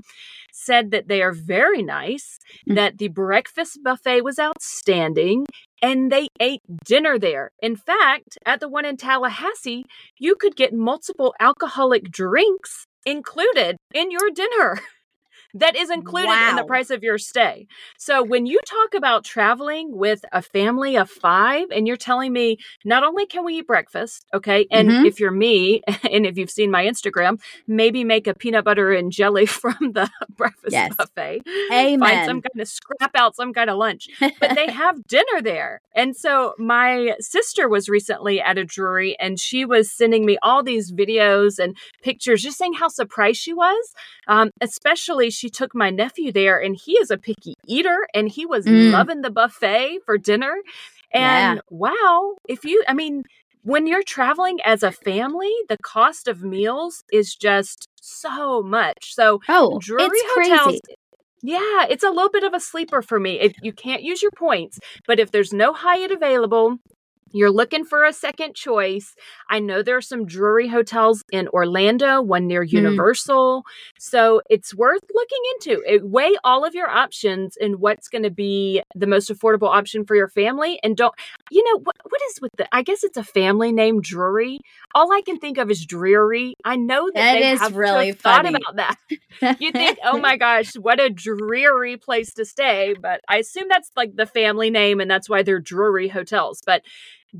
[0.53, 2.75] said that they are very nice, mm-hmm.
[2.75, 5.47] that the breakfast buffet was outstanding,
[5.83, 7.51] and they ate dinner there.
[7.61, 9.85] In fact, at the one in Tallahassee,
[10.19, 14.81] you could get multiple alcoholic drinks included in your dinner.
[15.55, 16.51] that is included wow.
[16.51, 17.67] in the price of your stay.
[17.99, 22.59] So when you talk about traveling with a family of five, and you're telling me
[22.85, 25.07] not only can we eat breakfast, okay, and mm-hmm.
[25.07, 29.13] if you're me, and if you've seen my Instagram, maybe make a peanut butter and
[29.13, 30.95] jelly from the breakfast yes.
[30.97, 31.43] buffet.
[31.73, 32.01] Amen.
[32.01, 35.81] Find some kind of scrap out some kind of lunch, but they have dinner there.
[35.95, 40.63] And so my sister was recently at a Drury, and she was sending me all
[40.63, 43.93] these videos and pictures, just saying how surprised she was.
[44.29, 48.47] Um, especially, she took my nephew there, and he is a picky eater, and he
[48.47, 48.93] was mm.
[48.93, 50.55] loving the buffet for dinner.
[51.13, 51.61] And yeah.
[51.71, 53.25] wow, if you, I mean,
[53.63, 59.15] when you're traveling as a family, the cost of meals is just so much.
[59.15, 60.67] So, oh, Drury it's hotels.
[60.67, 60.81] Crazy.
[61.43, 63.41] Yeah, it's a little bit of a sleeper for me.
[63.41, 66.79] If you can't use your points, but if there's no Hyatt available,
[67.33, 69.15] you're looking for a second choice.
[69.51, 72.77] I know there are some Drury hotels in Orlando, one near hmm.
[72.77, 73.63] Universal.
[73.63, 73.63] Mm.
[73.99, 75.83] So it's worth looking into.
[75.87, 80.05] It, weigh all of your options and what's going to be the most affordable option
[80.05, 80.79] for your family.
[80.83, 81.15] And don't,
[81.51, 84.61] you know, what, what is with the, I guess it's a family name, Drury.
[84.95, 86.55] All I can think of is dreary.
[86.65, 88.97] I know that, that they is have really thought about that.
[89.61, 92.95] you think, oh my gosh, what a dreary place to stay.
[93.01, 96.63] But I assume that's like the family name and that's why they're Drury hotels.
[96.65, 96.83] But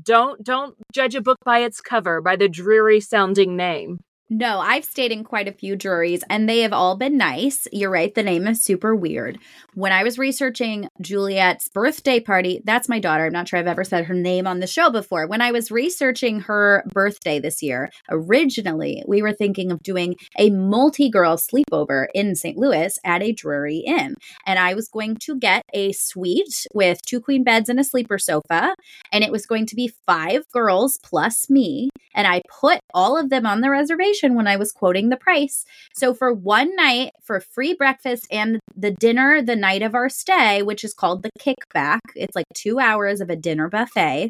[0.01, 3.99] don't don't judge a book by its cover, by the dreary sounding name.
[4.29, 7.67] No, I've stayed in quite a few Druries and they have all been nice.
[7.73, 9.37] You're right, the name is super weird.
[9.73, 13.25] When I was researching Juliet's birthday party, that's my daughter.
[13.25, 15.27] I'm not sure I've ever said her name on the show before.
[15.27, 20.49] When I was researching her birthday this year, originally we were thinking of doing a
[20.51, 22.57] multi girl sleepover in St.
[22.57, 24.15] Louis at a Drury Inn.
[24.45, 28.17] And I was going to get a suite with two queen beds and a sleeper
[28.17, 28.73] sofa.
[29.11, 31.89] And it was going to be five girls plus me.
[32.15, 35.65] And I put all of them on the reservation when I was quoting the price.
[35.93, 40.61] So for one night for free breakfast and the dinner the night of our stay,
[40.61, 44.29] which is called the kickback, it's like two hours of a dinner buffet.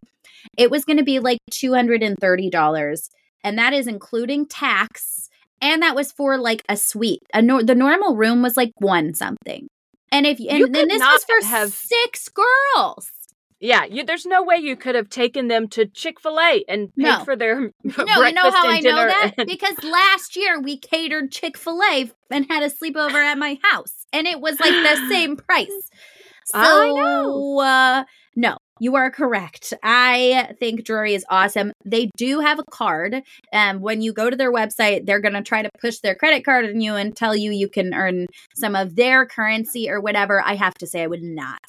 [0.57, 3.09] It was going to be like $230.
[3.43, 5.29] And that is including tax.
[5.61, 7.23] And that was for like a suite.
[7.33, 9.67] A no- the normal room was like one something.
[10.11, 11.73] And if and, and this was for have...
[11.73, 13.09] six girls.
[13.63, 16.93] Yeah, you, there's no way you could have taken them to Chick Fil A and
[16.97, 17.23] paid no.
[17.23, 17.71] for their no.
[17.85, 19.47] You know how I know that and...
[19.47, 24.05] because last year we catered Chick Fil A and had a sleepover at my house,
[24.11, 25.89] and it was like the same price.
[26.43, 27.59] So, I know.
[27.59, 28.03] Uh,
[28.35, 29.73] no, you are correct.
[29.81, 31.71] I think Drury is awesome.
[31.85, 33.23] They do have a card.
[33.53, 36.43] Um, when you go to their website, they're going to try to push their credit
[36.43, 40.41] card on you and tell you you can earn some of their currency or whatever.
[40.41, 41.61] I have to say, I would not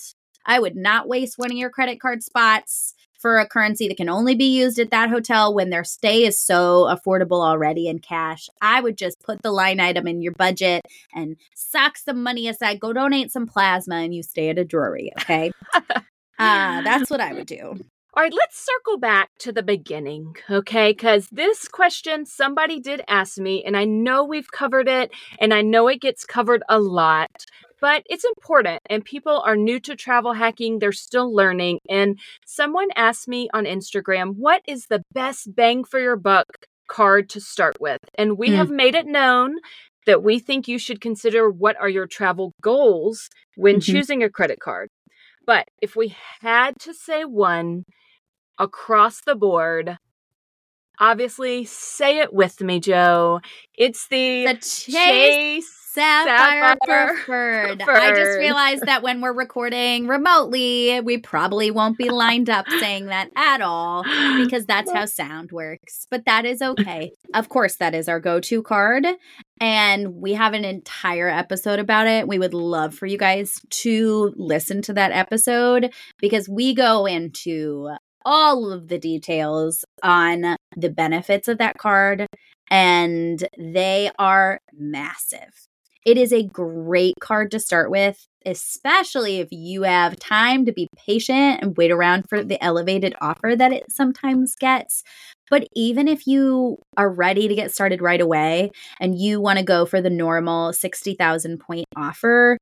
[0.46, 4.10] I would not waste one of your credit card spots for a currency that can
[4.10, 8.50] only be used at that hotel when their stay is so affordable already in cash,
[8.60, 10.82] I would just put the line item in your budget
[11.14, 15.10] and sock some money aside, go donate some plasma, and you stay at a Drury.
[15.22, 15.52] Okay.
[15.72, 17.78] uh, that's what I would do.
[18.16, 20.92] All right, let's circle back to the beginning, okay?
[20.92, 25.10] Because this question somebody did ask me, and I know we've covered it,
[25.40, 27.44] and I know it gets covered a lot,
[27.80, 28.82] but it's important.
[28.88, 31.80] And people are new to travel hacking, they're still learning.
[31.90, 36.46] And someone asked me on Instagram, what is the best bang for your buck
[36.86, 37.98] card to start with?
[38.14, 38.54] And we mm.
[38.54, 39.56] have made it known
[40.06, 43.92] that we think you should consider what are your travel goals when mm-hmm.
[43.92, 44.88] choosing a credit card.
[45.44, 47.84] But if we had to say one,
[48.58, 49.98] across the board.
[51.00, 53.40] Obviously, say it with me, Jo.
[53.74, 57.78] It's the, the Chase, Chase Sapphire, Sapphire preferred.
[57.80, 57.96] preferred.
[57.96, 63.06] I just realized that when we're recording remotely, we probably won't be lined up saying
[63.06, 66.08] that at all because that's how sound works.
[66.10, 67.12] But that is okay.
[67.32, 69.06] Of course, that is our go to card.
[69.60, 72.26] And we have an entire episode about it.
[72.26, 77.90] We would love for you guys to listen to that episode because we go into
[78.24, 82.26] all of the details on the benefits of that card,
[82.70, 85.68] and they are massive.
[86.04, 90.88] It is a great card to start with, especially if you have time to be
[91.06, 95.02] patient and wait around for the elevated offer that it sometimes gets.
[95.48, 98.70] But even if you are ready to get started right away
[99.00, 102.58] and you want to go for the normal 60,000 point offer,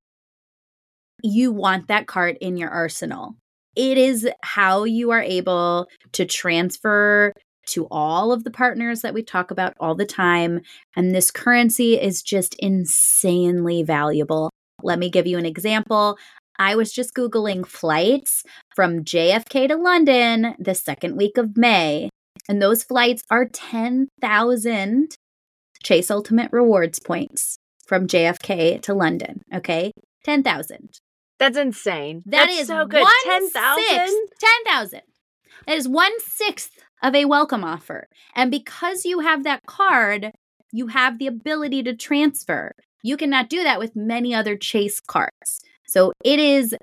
[1.24, 3.34] you want that card in your arsenal
[3.76, 7.32] it is how you are able to transfer
[7.68, 10.60] to all of the partners that we talk about all the time.
[10.96, 14.50] And this currency is just insanely valuable.
[14.82, 16.18] Let me give you an example.
[16.58, 18.42] I was just Googling flights
[18.74, 22.10] from JFK to London the second week of May,
[22.48, 25.16] and those flights are 10,000
[25.82, 27.56] Chase Ultimate Rewards points
[27.86, 29.42] from JFK to London.
[29.54, 29.92] Okay.
[30.24, 31.00] 10,000.
[31.42, 32.22] That's insane.
[32.26, 33.04] That That's is so good.
[33.24, 34.28] Ten thousand.
[34.38, 35.00] Ten thousand.
[35.66, 36.70] That is one sixth
[37.02, 38.06] of a welcome offer.
[38.36, 40.30] And because you have that card,
[40.70, 42.76] you have the ability to transfer.
[43.02, 45.60] You cannot do that with many other Chase cards.
[45.88, 46.76] So it is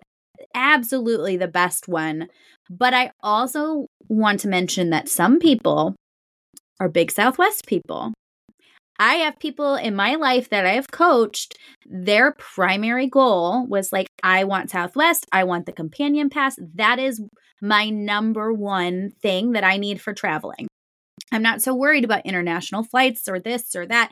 [0.54, 2.28] absolutely the best one.
[2.70, 5.96] But I also want to mention that some people
[6.82, 8.14] are big Southwest people
[9.00, 14.08] I have people in my life that I have coached, their primary goal was like,
[14.22, 16.58] I want Southwest, I want the companion pass.
[16.76, 17.22] That is
[17.62, 20.68] my number one thing that I need for traveling.
[21.32, 24.12] I'm not so worried about international flights or this or that.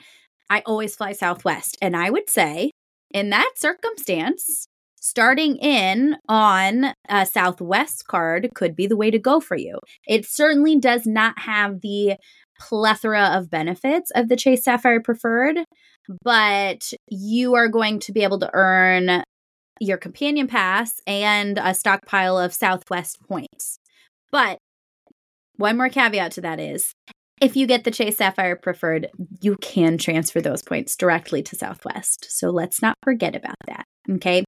[0.49, 1.77] I always fly Southwest.
[1.81, 2.71] And I would say,
[3.11, 4.67] in that circumstance,
[4.99, 9.79] starting in on a Southwest card could be the way to go for you.
[10.05, 12.15] It certainly does not have the
[12.59, 15.59] plethora of benefits of the Chase Sapphire Preferred,
[16.23, 19.23] but you are going to be able to earn
[19.79, 23.77] your companion pass and a stockpile of Southwest points.
[24.31, 24.57] But
[25.57, 26.93] one more caveat to that is
[27.41, 29.09] if you get the Chase Sapphire Preferred,
[29.41, 32.25] you can transfer those points directly to Southwest.
[32.29, 33.85] So let's not forget about that.
[34.09, 34.43] Okay.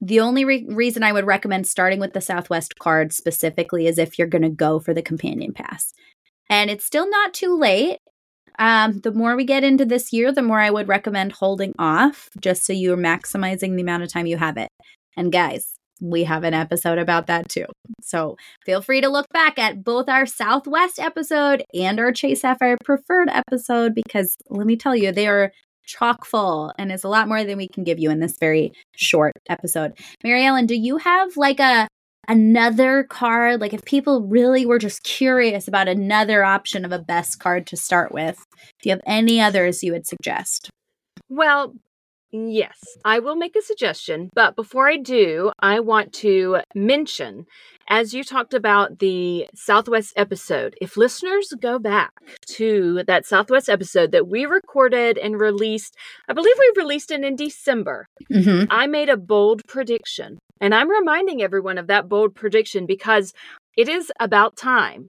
[0.00, 4.18] The only re- reason I would recommend starting with the Southwest card specifically is if
[4.18, 5.92] you're going to go for the companion pass.
[6.48, 7.98] And it's still not too late.
[8.58, 12.28] Um, the more we get into this year, the more I would recommend holding off
[12.40, 14.68] just so you're maximizing the amount of time you have it.
[15.16, 17.66] And guys, we have an episode about that too.
[18.00, 22.76] So feel free to look back at both our Southwest episode and our Chase Sapphire
[22.84, 25.52] Preferred episode because let me tell you, they are
[25.86, 28.72] chock full and it's a lot more than we can give you in this very
[28.96, 29.92] short episode.
[30.22, 31.88] Mary Ellen, do you have like a
[32.28, 37.38] another card like if people really were just curious about another option of a best
[37.38, 38.44] card to start with
[38.82, 40.70] do you have any others you would suggest
[41.28, 41.74] well
[42.32, 47.46] yes i will make a suggestion but before i do i want to mention
[47.88, 52.12] as you talked about the southwest episode if listeners go back
[52.46, 55.94] to that southwest episode that we recorded and released
[56.28, 58.64] i believe we released it in december mm-hmm.
[58.68, 63.32] i made a bold prediction and I'm reminding everyone of that bold prediction because
[63.76, 65.08] it is about time.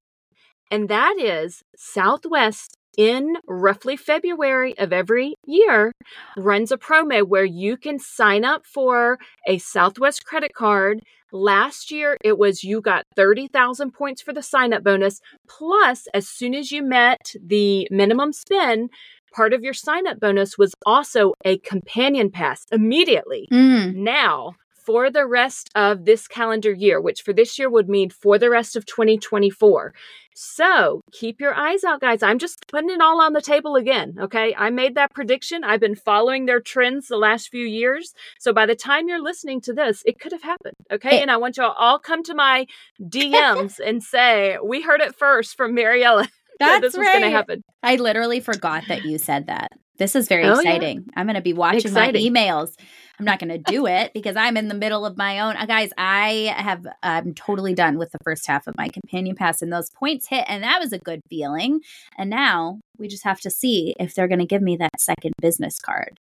[0.71, 5.91] And that is Southwest in roughly February of every year
[6.37, 9.17] runs a promo where you can sign up for
[9.47, 11.01] a Southwest credit card.
[11.31, 15.19] Last year, it was you got 30,000 points for the sign up bonus.
[15.47, 18.89] Plus, as soon as you met the minimum spend,
[19.33, 23.47] part of your sign up bonus was also a companion pass immediately.
[23.51, 23.95] Mm.
[23.95, 28.37] Now, for the rest of this calendar year, which for this year would mean for
[28.37, 29.93] the rest of 2024.
[30.37, 32.21] So keep your eyes out, guys.
[32.21, 34.15] I'm just putting it all on the table again.
[34.19, 34.53] Okay.
[34.57, 35.63] I made that prediction.
[35.63, 38.13] I've been following their trends the last few years.
[38.37, 40.75] So by the time you're listening to this, it could have happened.
[40.91, 41.21] Okay.
[41.21, 42.67] And I want y'all all come to my
[43.01, 46.27] DMs and say, we heard it first from Mary Ellen.
[46.59, 47.63] That's this was going to happen.
[47.81, 49.71] I literally forgot that you said that.
[49.97, 50.97] This is very oh, exciting.
[50.97, 51.13] Yeah.
[51.15, 52.33] I'm going to be watching Exciting.
[52.33, 52.75] my emails.
[53.19, 55.55] I'm not going to do it because I'm in the middle of my own.
[55.55, 59.61] Uh, guys, I have I'm totally done with the first half of my companion pass
[59.61, 61.81] and those points hit and that was a good feeling.
[62.17, 65.33] And now we just have to see if they're going to give me that second
[65.41, 66.19] business card.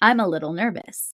[0.00, 1.12] I'm a little nervous.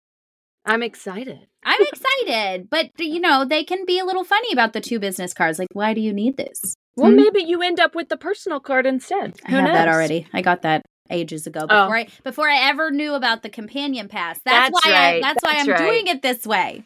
[0.65, 1.47] I'm excited.
[1.65, 5.33] I'm excited, but you know, they can be a little funny about the two business
[5.33, 5.59] cards.
[5.59, 6.75] Like, why do you need this?
[6.97, 7.17] Well, hmm?
[7.17, 9.39] maybe you end up with the personal card instead.
[9.49, 9.75] Who I have knows?
[9.75, 10.27] that already.
[10.33, 11.67] I got that ages ago oh.
[11.67, 12.01] before oh.
[12.01, 14.41] I before I ever knew about the companion pass.
[14.45, 15.15] That's, that's why right.
[15.17, 15.79] I, that's, that's why I'm right.
[15.79, 16.85] doing it this way.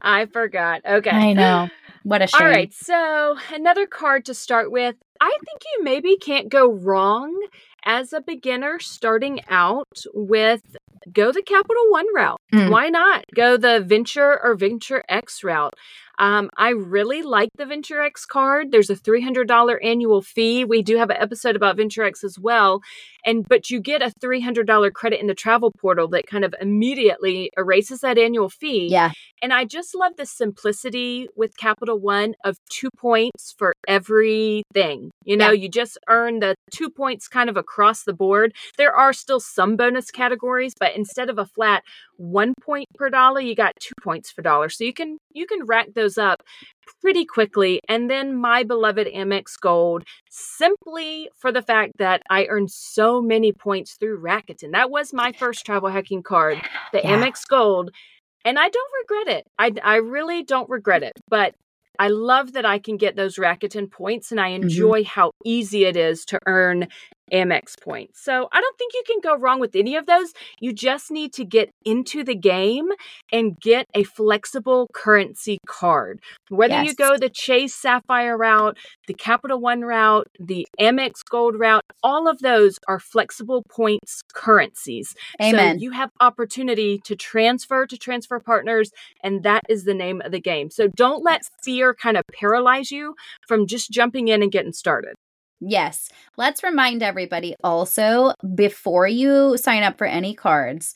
[0.00, 0.82] I forgot.
[0.86, 1.10] Okay.
[1.10, 1.68] I know.
[2.02, 2.40] What a shame.
[2.40, 2.72] All right.
[2.72, 4.94] So, another card to start with.
[5.20, 7.34] I think you maybe can't go wrong
[7.84, 10.62] as a beginner starting out with
[11.12, 12.40] go the Capital One route.
[12.52, 12.70] Mm.
[12.70, 15.74] Why not go the Venture or Venture X route?
[16.18, 18.72] Um, I really like the Venture X card.
[18.72, 20.64] There's a $300 annual fee.
[20.64, 22.80] We do have an episode about Venture X as well.
[23.24, 27.50] And but you get a $300 credit in the travel portal that kind of immediately
[27.56, 28.88] erases that annual fee.
[28.88, 29.10] Yeah.
[29.42, 35.10] And I just love the simplicity with Capital One of two points for everything.
[35.24, 35.62] You know, yeah.
[35.62, 38.54] you just earn the two points kind of across the board.
[38.78, 41.82] There are still some bonus categories, but instead of a flat
[42.16, 44.68] one point per dollar, you got two points per dollar.
[44.68, 46.42] So you can you can rack those up
[47.00, 47.80] pretty quickly.
[47.88, 53.52] And then my beloved Amex Gold, simply for the fact that I earned so many
[53.52, 54.72] points through Rakuten.
[54.72, 56.58] That was my first travel hacking card,
[56.92, 57.20] the yeah.
[57.20, 57.90] Amex Gold.
[58.44, 59.46] And I don't regret it.
[59.58, 61.14] I, I really don't regret it.
[61.28, 61.54] But
[61.98, 64.64] I love that I can get those Rakuten points and I mm-hmm.
[64.64, 65.20] enjoy mm-hmm.
[65.20, 66.88] how easy it is to earn
[67.32, 68.22] Amex points.
[68.22, 70.32] So I don't think you can go wrong with any of those.
[70.60, 72.88] You just need to get into the game
[73.32, 76.20] and get a flexible currency card.
[76.48, 76.86] Whether yes.
[76.86, 82.28] you go the Chase Sapphire route, the Capital One route, the Amex Gold route, all
[82.28, 85.14] of those are flexible points currencies.
[85.42, 85.78] Amen.
[85.78, 88.90] So you have opportunity to transfer to transfer partners,
[89.22, 90.70] and that is the name of the game.
[90.70, 93.14] So don't let fear kind of paralyze you
[93.46, 95.14] from just jumping in and getting started.
[95.60, 96.08] Yes.
[96.36, 100.94] Let's remind everybody also before you sign up for any cards,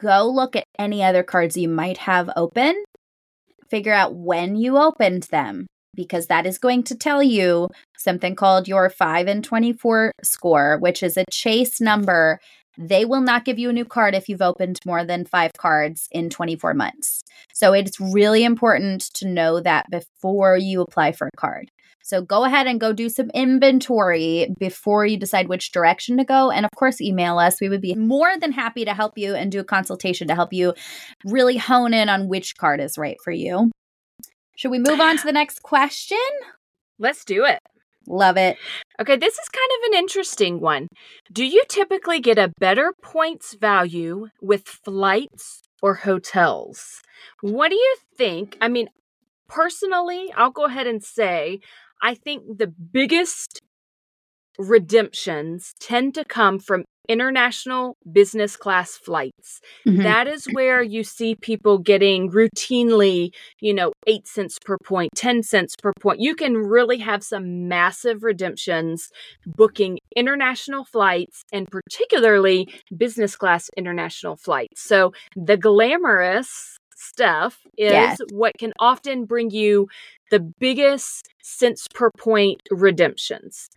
[0.00, 2.84] go look at any other cards you might have open.
[3.68, 8.68] Figure out when you opened them because that is going to tell you something called
[8.68, 12.38] your 5 and 24 score, which is a chase number.
[12.78, 16.06] They will not give you a new card if you've opened more than five cards
[16.12, 17.22] in 24 months.
[17.52, 21.68] So it's really important to know that before you apply for a card.
[22.08, 26.50] So go ahead and go do some inventory before you decide which direction to go.
[26.50, 27.60] And of course, email us.
[27.60, 30.54] We would be more than happy to help you and do a consultation to help
[30.54, 30.72] you
[31.26, 33.70] really hone in on which card is right for you.
[34.56, 36.16] Should we move on to the next question?
[36.98, 37.58] Let's do it.
[38.06, 38.56] Love it.
[38.98, 40.88] Okay, this is kind of an interesting one.
[41.30, 47.02] Do you typically get a better points value with flights or hotels?
[47.42, 48.56] What do you think?
[48.62, 48.88] I mean,
[49.46, 51.60] personally, I'll go ahead and say
[52.02, 53.60] I think the biggest
[54.58, 59.60] redemptions tend to come from international business class flights.
[59.86, 60.02] Mm-hmm.
[60.02, 63.30] That is where you see people getting routinely,
[63.60, 66.20] you know, 8 cents per point, 10 cents per point.
[66.20, 69.08] You can really have some massive redemptions
[69.46, 74.82] booking international flights and particularly business class international flights.
[74.82, 78.18] So the glamorous stuff is yes.
[78.32, 79.88] what can often bring you
[80.30, 83.70] the biggest cents per point redemptions.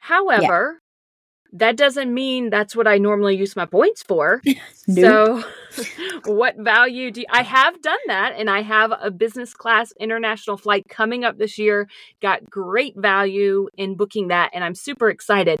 [0.00, 1.58] However, yeah.
[1.58, 4.42] that doesn't mean that's what I normally use my points for.
[4.88, 5.44] nope.
[5.74, 5.84] So,
[6.24, 10.56] what value do you, I have done that and I have a business class international
[10.56, 11.88] flight coming up this year.
[12.20, 15.60] Got great value in booking that and I'm super excited.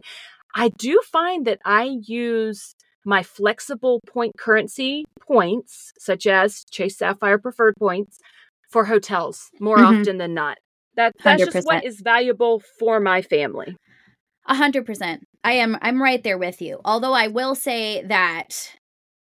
[0.54, 7.38] I do find that I use my flexible point currency points, such as Chase Sapphire
[7.38, 8.18] preferred points,
[8.70, 10.00] for hotels more mm-hmm.
[10.00, 10.58] often than not.
[10.96, 11.52] That that's 100%.
[11.52, 13.76] just what is valuable for my family.
[14.46, 15.24] A hundred percent.
[15.44, 16.80] I am I'm right there with you.
[16.84, 18.72] Although I will say that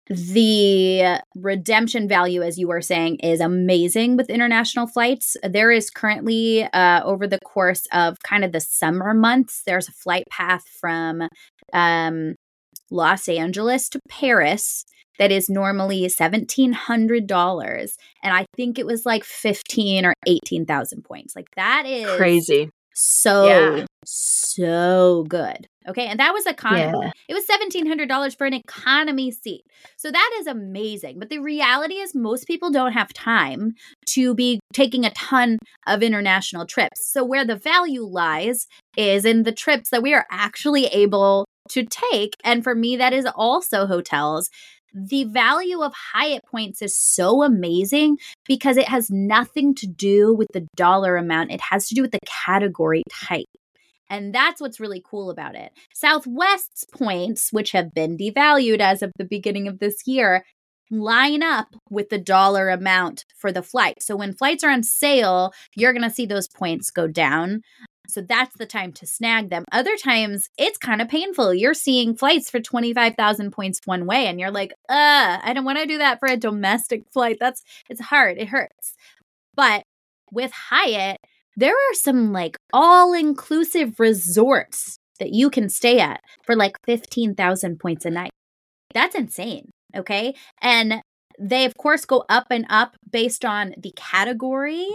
[0.08, 5.36] the redemption value, as you were saying, is amazing with international flights.
[5.42, 9.92] There is currently, uh, over the course of kind of the summer months, there's a
[9.92, 11.28] flight path from
[11.74, 12.36] um,
[12.91, 14.84] Los Angeles to Paris
[15.18, 17.89] that is normally $1,700.
[18.22, 21.34] And I think it was like 15 or 18,000 points.
[21.36, 22.70] Like that is crazy.
[23.01, 23.84] So, yeah.
[24.05, 25.68] so good.
[25.89, 26.07] Okay.
[26.07, 26.99] And that was economy.
[27.07, 27.11] Yeah.
[27.28, 29.62] It was $1,700 for an economy seat.
[29.97, 31.20] So that is amazing.
[31.20, 33.74] But the reality is, most people don't have time
[34.11, 37.11] to be taking a ton of international trips.
[37.12, 38.66] So, where the value lies
[38.97, 42.34] is in the trips that we are actually able to take.
[42.44, 44.50] And for me, that is also hotels
[44.94, 50.48] the value of Hyatt points is so amazing because it has nothing to do with
[50.52, 51.52] the dollar amount.
[51.52, 53.46] It has to do with the category type.
[54.10, 55.70] And that's what's really cool about it.
[55.94, 60.44] Southwest's points, which have been devalued as of the beginning of this year,
[60.90, 64.02] line up with the dollar amount for the flight.
[64.02, 67.60] So when flights are on sale, you're going to see those points go down.
[68.09, 69.64] So that's the time to snag them.
[69.70, 71.52] Other times it's kind of painful.
[71.52, 75.78] You're seeing flights for 25,000 points one way and you're like, "Uh, I don't want
[75.78, 77.36] to do that for a domestic flight.
[77.38, 78.38] That's it's hard.
[78.38, 78.94] It hurts."
[79.54, 79.82] But
[80.32, 81.18] with Hyatt,
[81.56, 88.04] there are some like all-inclusive resorts that you can stay at for like 15,000 points
[88.04, 88.30] a night.
[88.94, 90.34] That's insane, okay?
[90.62, 91.02] And
[91.38, 94.86] they of course go up and up based on the category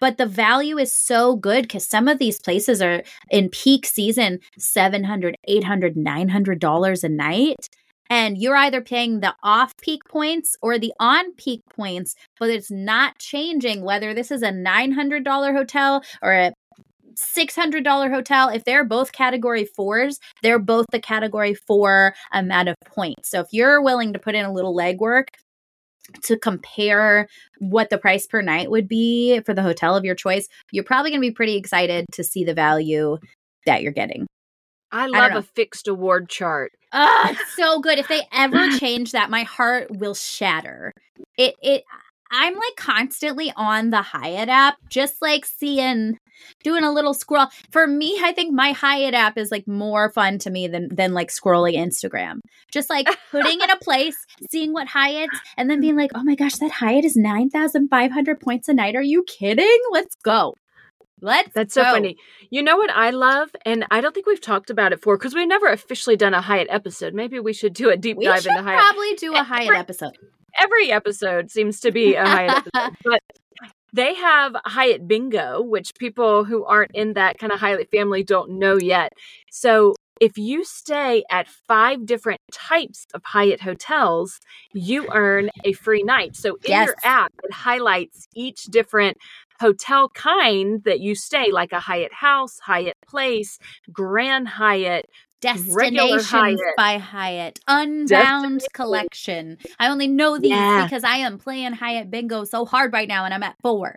[0.00, 4.40] but the value is so good because some of these places are in peak season
[4.58, 7.68] 700 800 900 dollars a night.
[8.08, 12.70] And you're either paying the off peak points or the on peak points but it's
[12.70, 16.52] not changing whether this is a $900 hotel or a
[17.16, 18.48] $600 hotel.
[18.48, 23.30] If they're both category fours they're both the category four amount of points.
[23.30, 25.28] So if you're willing to put in a little legwork
[26.24, 27.28] to compare
[27.58, 31.10] what the price per night would be for the hotel of your choice, you're probably
[31.10, 33.18] going to be pretty excited to see the value
[33.66, 34.26] that you're getting.
[34.92, 36.72] I love I a fixed award chart.
[36.92, 37.98] Oh, it's so good.
[37.98, 40.92] If they ever change that, my heart will shatter.
[41.36, 41.84] It it
[42.32, 46.18] I'm like constantly on the Hyatt app, just like seeing
[46.62, 47.46] doing a little scroll.
[47.70, 51.14] For me, I think my Hyatt app is like more fun to me than than
[51.14, 52.40] like scrolling Instagram.
[52.72, 54.16] Just like putting in a place,
[54.50, 56.00] seeing what Hyatt's, and then being mm-hmm.
[56.00, 58.96] like, oh my gosh, that Hyatt is nine thousand five hundred points a night.
[58.96, 59.78] Are you kidding?
[59.92, 60.54] Let's go.
[61.22, 61.92] Let's That's so go.
[61.92, 62.16] funny.
[62.48, 63.50] You know what I love?
[63.66, 66.40] And I don't think we've talked about it before because we've never officially done a
[66.40, 67.12] Hyatt episode.
[67.12, 68.80] Maybe we should do a deep we dive into Hyatt.
[68.80, 70.16] Probably do a Hyatt episode
[70.58, 72.96] every episode seems to be a Hyatt episode.
[73.04, 73.22] But
[73.92, 78.58] they have Hyatt Bingo, which people who aren't in that kind of Hyatt family don't
[78.58, 79.12] know yet.
[79.50, 84.38] So if you stay at five different types of Hyatt hotels,
[84.74, 86.36] you earn a free night.
[86.36, 86.88] So in yes.
[86.88, 89.16] your app, it highlights each different
[89.58, 93.58] hotel kind that you stay, like a Hyatt House, Hyatt Place,
[93.90, 95.06] Grand Hyatt,
[95.40, 96.58] Destinations Hyatt.
[96.76, 99.58] by Hyatt, Unbound Collection.
[99.78, 100.84] I only know these yeah.
[100.84, 103.96] because I am playing Hyatt Bingo so hard right now and I'm at four.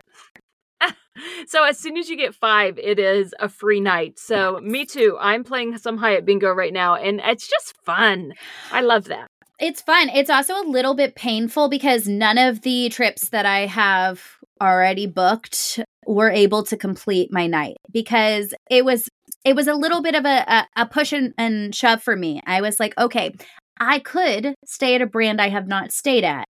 [1.46, 4.18] so as soon as you get five, it is a free night.
[4.18, 5.16] So me too.
[5.20, 8.34] I'm playing some Hyatt Bingo right now and it's just fun.
[8.72, 9.28] I love that.
[9.60, 10.08] It's fun.
[10.08, 15.06] It's also a little bit painful because none of the trips that I have already
[15.06, 19.08] booked were able to complete my night because it was
[19.44, 22.40] it was a little bit of a, a, push and, and shove for me.
[22.46, 23.34] I was like, okay,
[23.78, 26.46] I could stay at a brand I have not stayed at,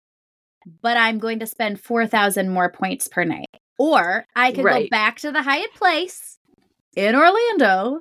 [0.83, 3.47] but I'm going to spend 4,000 more points per night.
[3.79, 4.85] Or I could right.
[4.85, 6.39] go back to the Hyatt Place
[6.95, 8.01] in Orlando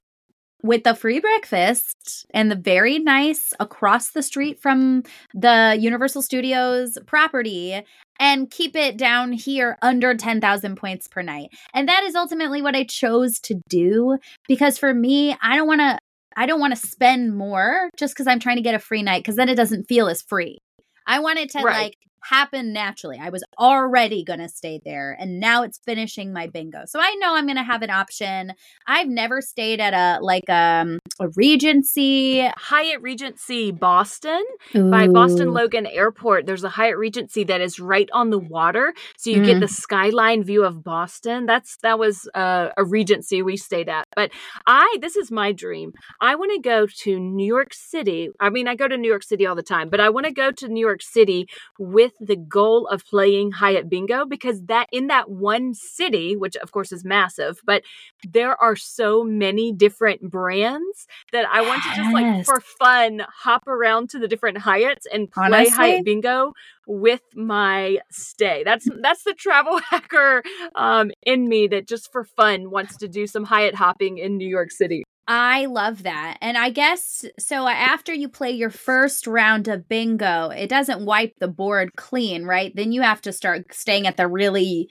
[0.63, 5.03] with the free breakfast and the very nice across the street from
[5.33, 7.83] the Universal Studios property
[8.19, 11.49] and keep it down here under 10,000 points per night.
[11.73, 15.81] And that is ultimately what I chose to do because for me, I don't want
[15.81, 15.99] to
[16.37, 19.25] I don't want to spend more just cuz I'm trying to get a free night
[19.25, 20.59] cuz then it doesn't feel as free.
[21.07, 21.83] I want it to right.
[21.83, 23.17] like happen naturally.
[23.21, 26.83] I was already going to stay there and now it's finishing my bingo.
[26.85, 28.53] So I know I'm going to have an option.
[28.87, 34.43] I've never stayed at a like um a Regency, Hyatt Regency Boston
[34.75, 34.89] Ooh.
[34.89, 36.45] by Boston Logan Airport.
[36.45, 39.45] There's a Hyatt Regency that is right on the water, so you mm.
[39.45, 41.45] get the skyline view of Boston.
[41.45, 44.07] That's that was uh, a Regency we stayed at.
[44.15, 44.31] But
[44.65, 45.93] I this is my dream.
[46.19, 48.29] I want to go to New York City.
[48.39, 50.33] I mean, I go to New York City all the time, but I want to
[50.33, 51.47] go to New York City
[51.77, 56.55] with with the goal of playing Hyatt Bingo because that in that one city, which
[56.57, 57.83] of course is massive, but
[58.27, 63.67] there are so many different brands that I want to just like for fun hop
[63.67, 65.69] around to the different Hyatts and play Honestly?
[65.69, 66.53] Hyatt Bingo
[66.87, 68.63] with my stay.
[68.63, 70.43] That's that's the travel hacker
[70.75, 74.47] um, in me that just for fun wants to do some Hyatt hopping in New
[74.47, 75.03] York City.
[75.33, 76.39] I love that.
[76.41, 81.05] And I guess so uh, after you play your first round of bingo, it doesn't
[81.05, 82.75] wipe the board clean, right?
[82.75, 84.89] Then you have to start staying at the really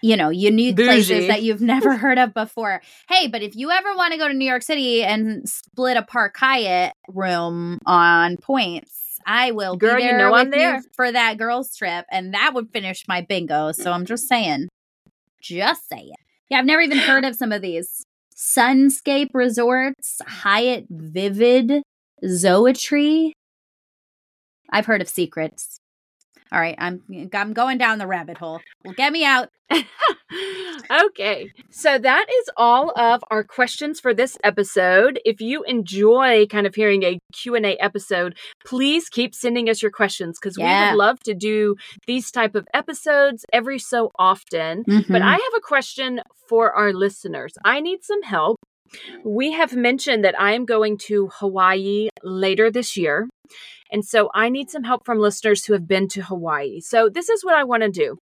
[0.00, 0.86] you know, unique Bougie.
[0.86, 2.80] places that you've never heard of before.
[3.08, 6.02] Hey, but if you ever want to go to New York City and split a
[6.02, 10.80] Park Hyatt room on points, I will Girl, be there you know I'm there.
[10.94, 13.72] for that girls trip, and that would finish my bingo.
[13.72, 14.68] So I'm just saying,
[15.42, 16.14] just saying.
[16.48, 18.06] Yeah, I've never even heard of some of these.
[18.40, 21.82] Sunscape Resorts, Hyatt Vivid,
[22.24, 23.32] Zoetry.
[24.70, 25.78] I've heard of secrets.
[26.52, 28.60] All right, I'm I'm going down the rabbit hole.
[28.84, 29.50] Well, get me out.
[31.06, 31.52] okay.
[31.70, 35.20] So that is all of our questions for this episode.
[35.24, 38.36] If you enjoy kind of hearing a Q&A episode,
[38.66, 40.86] please keep sending us your questions cuz yeah.
[40.86, 41.76] we would love to do
[42.08, 44.82] these type of episodes every so often.
[44.84, 45.12] Mm-hmm.
[45.12, 47.54] But I have a question for our listeners.
[47.64, 48.58] I need some help.
[49.24, 53.28] We have mentioned that I am going to Hawaii later this year.
[53.90, 56.80] And so I need some help from listeners who have been to Hawaii.
[56.80, 58.18] So this is what I want to do.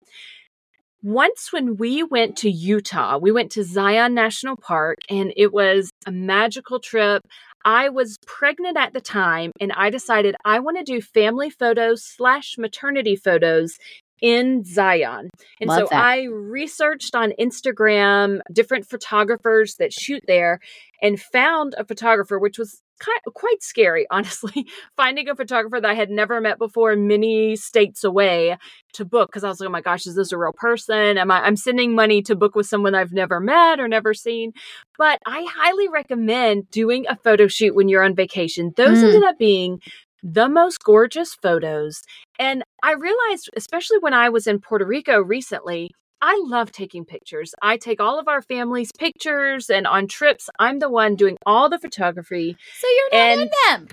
[1.01, 5.91] Once, when we went to Utah, we went to Zion National Park and it was
[6.07, 7.21] a magical trip.
[7.63, 12.03] I was pregnant at the time and I decided I want to do family photos
[12.03, 13.77] slash maternity photos
[14.21, 15.29] in Zion.
[15.59, 16.03] And Love so that.
[16.03, 20.59] I researched on Instagram different photographers that shoot there
[21.01, 25.89] and found a photographer, which was kind of, quite scary, honestly, finding a photographer that
[25.89, 28.57] I had never met before many states away
[28.93, 31.17] to book because I was like, oh my gosh, is this a real person?
[31.17, 34.53] Am I I'm sending money to book with someone I've never met or never seen?
[34.97, 38.71] But I highly recommend doing a photo shoot when you're on vacation.
[38.77, 39.03] Those mm.
[39.03, 39.81] ended up being
[40.25, 42.01] the most gorgeous photos.
[42.39, 47.53] And I realized, especially when I was in Puerto Rico recently, I love taking pictures.
[47.61, 51.69] I take all of our family's pictures, and on trips, I'm the one doing all
[51.69, 52.57] the photography.
[52.79, 53.87] So you're not in them.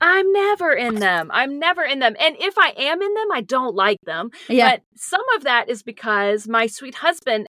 [0.00, 1.30] I'm never in them.
[1.32, 2.16] I'm never in them.
[2.18, 4.30] And if I am in them, I don't like them.
[4.48, 4.70] Yeah.
[4.70, 7.46] But some of that is because my sweet husband,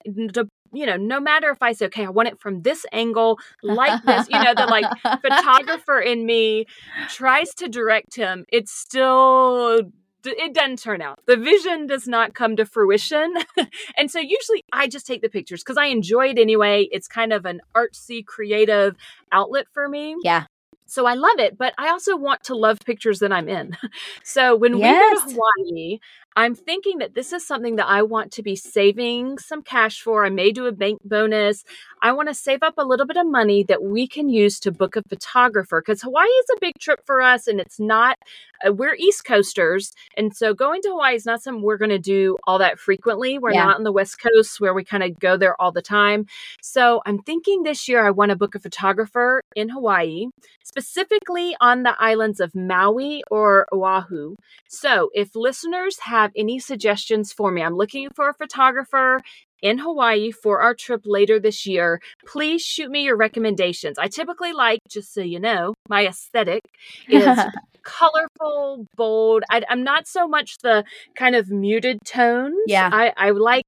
[0.77, 4.03] you know, no matter if I say, okay, I want it from this angle, like
[4.03, 4.85] this, you know, the like
[5.21, 6.65] photographer in me
[7.09, 9.81] tries to direct him, it's still
[10.25, 11.19] it doesn't turn out.
[11.27, 13.35] The vision does not come to fruition.
[13.97, 16.87] and so usually I just take the pictures because I enjoy it anyway.
[16.91, 18.95] It's kind of an artsy, creative
[19.31, 20.15] outlet for me.
[20.23, 20.45] Yeah.
[20.87, 23.77] So I love it, but I also want to love pictures that I'm in.
[24.23, 25.25] So when yes.
[25.25, 25.99] we go to Hawaii,
[26.37, 30.25] I'm thinking that this is something that I want to be saving some cash for.
[30.25, 31.63] I may do a bank bonus.
[32.05, 34.71] I want to save up a little bit of money that we can use to
[34.71, 38.19] book a photographer because Hawaii is a big trip for us and it's not,
[38.63, 39.91] uh, we're East Coasters.
[40.15, 43.39] And so going to Hawaii is not something we're going to do all that frequently.
[43.39, 43.63] We're yeah.
[43.63, 46.27] not on the West Coast where we kind of go there all the time.
[46.61, 50.27] So I'm thinking this year I want to book a photographer in Hawaii,
[50.63, 54.35] specifically on the islands of Maui or Oahu.
[54.67, 59.19] So if listeners have have any suggestions for me, I'm looking for a photographer
[59.61, 63.97] in Hawaii for our trip later this year, please shoot me your recommendations.
[63.97, 66.61] I typically like, just so you know, my aesthetic
[67.07, 67.39] is
[67.83, 69.43] colorful, bold.
[69.49, 70.83] I, am not so much the
[71.15, 72.55] kind of muted tones.
[72.67, 72.89] Yeah.
[72.91, 73.65] I, I like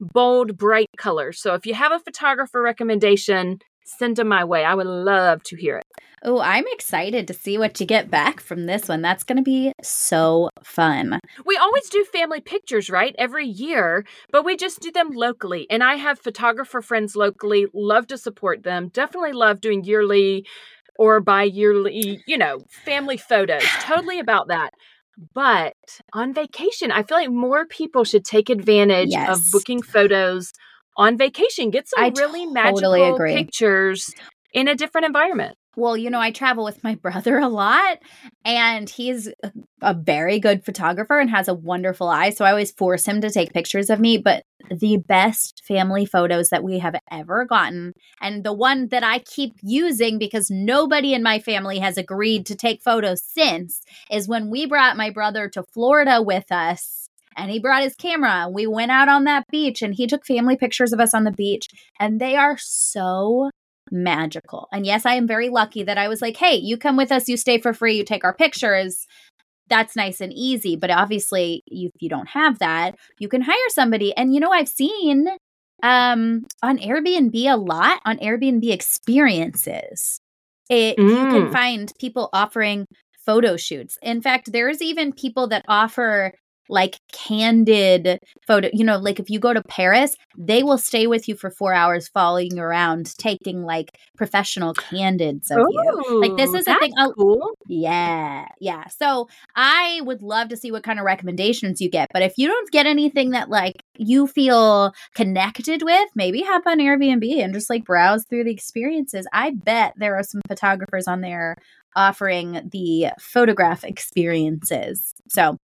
[0.00, 1.40] bold, bright colors.
[1.40, 4.64] So if you have a photographer recommendation, send them my way.
[4.64, 5.84] I would love to hear it.
[6.22, 9.00] Oh, I'm excited to see what you get back from this one.
[9.00, 11.18] That's going to be so fun.
[11.46, 13.14] We always do family pictures, right?
[13.16, 15.66] Every year, but we just do them locally.
[15.70, 18.88] And I have photographer friends locally, love to support them.
[18.88, 20.46] Definitely love doing yearly
[20.98, 23.64] or bi yearly, you know, family photos.
[23.80, 24.74] totally about that.
[25.34, 25.74] But
[26.12, 29.38] on vacation, I feel like more people should take advantage yes.
[29.38, 30.52] of booking photos
[30.96, 31.70] on vacation.
[31.70, 33.34] Get some I really totally magical agree.
[33.34, 34.12] pictures
[34.52, 35.56] in a different environment.
[35.76, 37.98] Well, you know, I travel with my brother a lot,
[38.44, 39.28] and he's
[39.82, 42.30] a very good photographer and has a wonderful eye.
[42.30, 44.18] So I always force him to take pictures of me.
[44.18, 49.20] But the best family photos that we have ever gotten, and the one that I
[49.20, 53.80] keep using because nobody in my family has agreed to take photos since,
[54.10, 56.99] is when we brought my brother to Florida with us
[57.36, 58.48] and he brought his camera.
[58.52, 61.30] We went out on that beach and he took family pictures of us on the
[61.30, 61.68] beach,
[61.98, 63.50] and they are so
[63.90, 64.68] magical.
[64.72, 67.28] And yes, I am very lucky that I was like, hey, you come with us,
[67.28, 69.06] you stay for free, you take our pictures.
[69.68, 70.76] That's nice and easy.
[70.76, 74.14] But obviously, if you don't have that, you can hire somebody.
[74.16, 75.28] And you know, I've seen
[75.82, 80.20] um on Airbnb a lot on Airbnb experiences.
[80.68, 81.08] It mm.
[81.08, 81.52] you can mm.
[81.52, 82.86] find people offering
[83.24, 83.96] photo shoots.
[84.02, 86.32] In fact, there's even people that offer
[86.70, 88.68] like candid photo.
[88.72, 91.74] You know, like if you go to Paris, they will stay with you for four
[91.74, 96.20] hours, following you around, taking like professional candids of Ooh, you.
[96.20, 96.92] Like this is a thing.
[96.96, 97.50] I'll, cool.
[97.68, 98.86] yeah, yeah.
[98.88, 102.08] So I would love to see what kind of recommendations you get.
[102.12, 106.78] But if you don't get anything that like you feel connected with, maybe hop on
[106.78, 109.26] Airbnb and just like browse through the experiences.
[109.32, 111.56] I bet there are some photographers on there
[111.96, 115.12] offering the photograph experiences.
[115.28, 115.56] So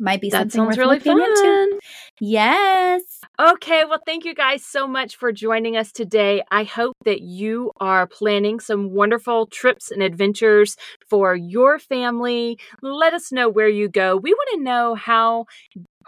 [0.00, 1.42] might be That something worth really looking into.
[1.42, 1.78] fun.
[2.20, 3.02] Yes.
[3.38, 6.42] Okay, well, thank you guys so much for joining us today.
[6.50, 10.76] I hope that you are planning some wonderful trips and adventures
[11.08, 12.58] for your family.
[12.82, 14.16] Let us know where you go.
[14.16, 15.46] We want to know how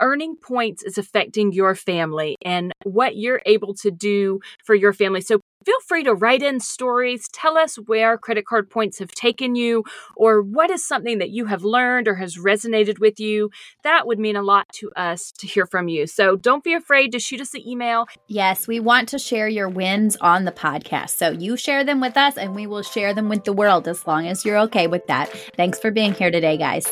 [0.01, 5.21] earning points is affecting your family and what you're able to do for your family.
[5.21, 7.29] So feel free to write in stories.
[7.29, 9.85] Tell us where credit card points have taken you
[10.17, 13.51] or what is something that you have learned or has resonated with you.
[13.85, 16.07] That would mean a lot to us to hear from you.
[16.07, 18.07] So don't be afraid to shoot us an email.
[18.27, 21.11] Yes, we want to share your wins on the podcast.
[21.11, 24.07] So you share them with us and we will share them with the world as
[24.07, 25.31] long as you're okay with that.
[25.57, 26.91] Thanks for being here today, guys.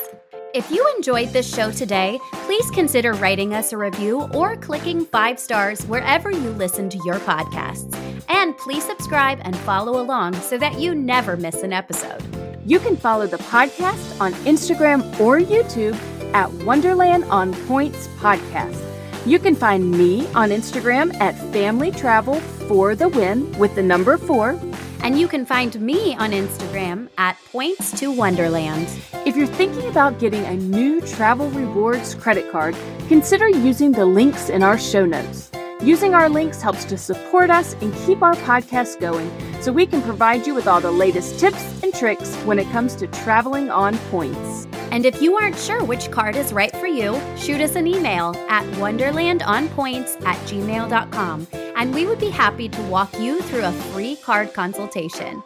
[0.53, 5.39] If you enjoyed this show today, please consider writing us a review or clicking five
[5.39, 7.95] stars wherever you listen to your podcasts.
[8.29, 12.21] And please subscribe and follow along so that you never miss an episode.
[12.67, 15.95] You can follow the podcast on Instagram or YouTube
[16.35, 18.85] at Wonderland on Points Podcast.
[19.27, 24.19] You can find me on Instagram at Family Travel for the Win with the number
[24.19, 24.61] four.
[25.03, 28.87] And you can find me on Instagram at Points to Wonderland.
[29.25, 32.77] If you're thinking about getting a new travel rewards credit card,
[33.09, 35.51] consider using the links in our show notes.
[35.83, 39.31] Using our links helps to support us and keep our podcast going
[39.63, 42.95] so we can provide you with all the latest tips and tricks when it comes
[42.97, 44.67] to traveling on points.
[44.91, 48.35] And if you aren't sure which card is right for you, shoot us an email
[48.51, 54.17] at wonderlandonpoints at gmail.com and we would be happy to walk you through a free
[54.17, 55.43] card consultation.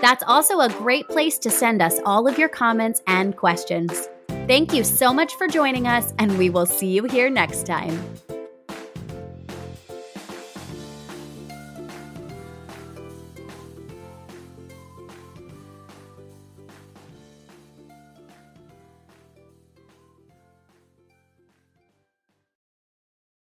[0.00, 4.08] That's also a great place to send us all of your comments and questions.
[4.46, 7.98] Thank you so much for joining us, and we will see you here next time.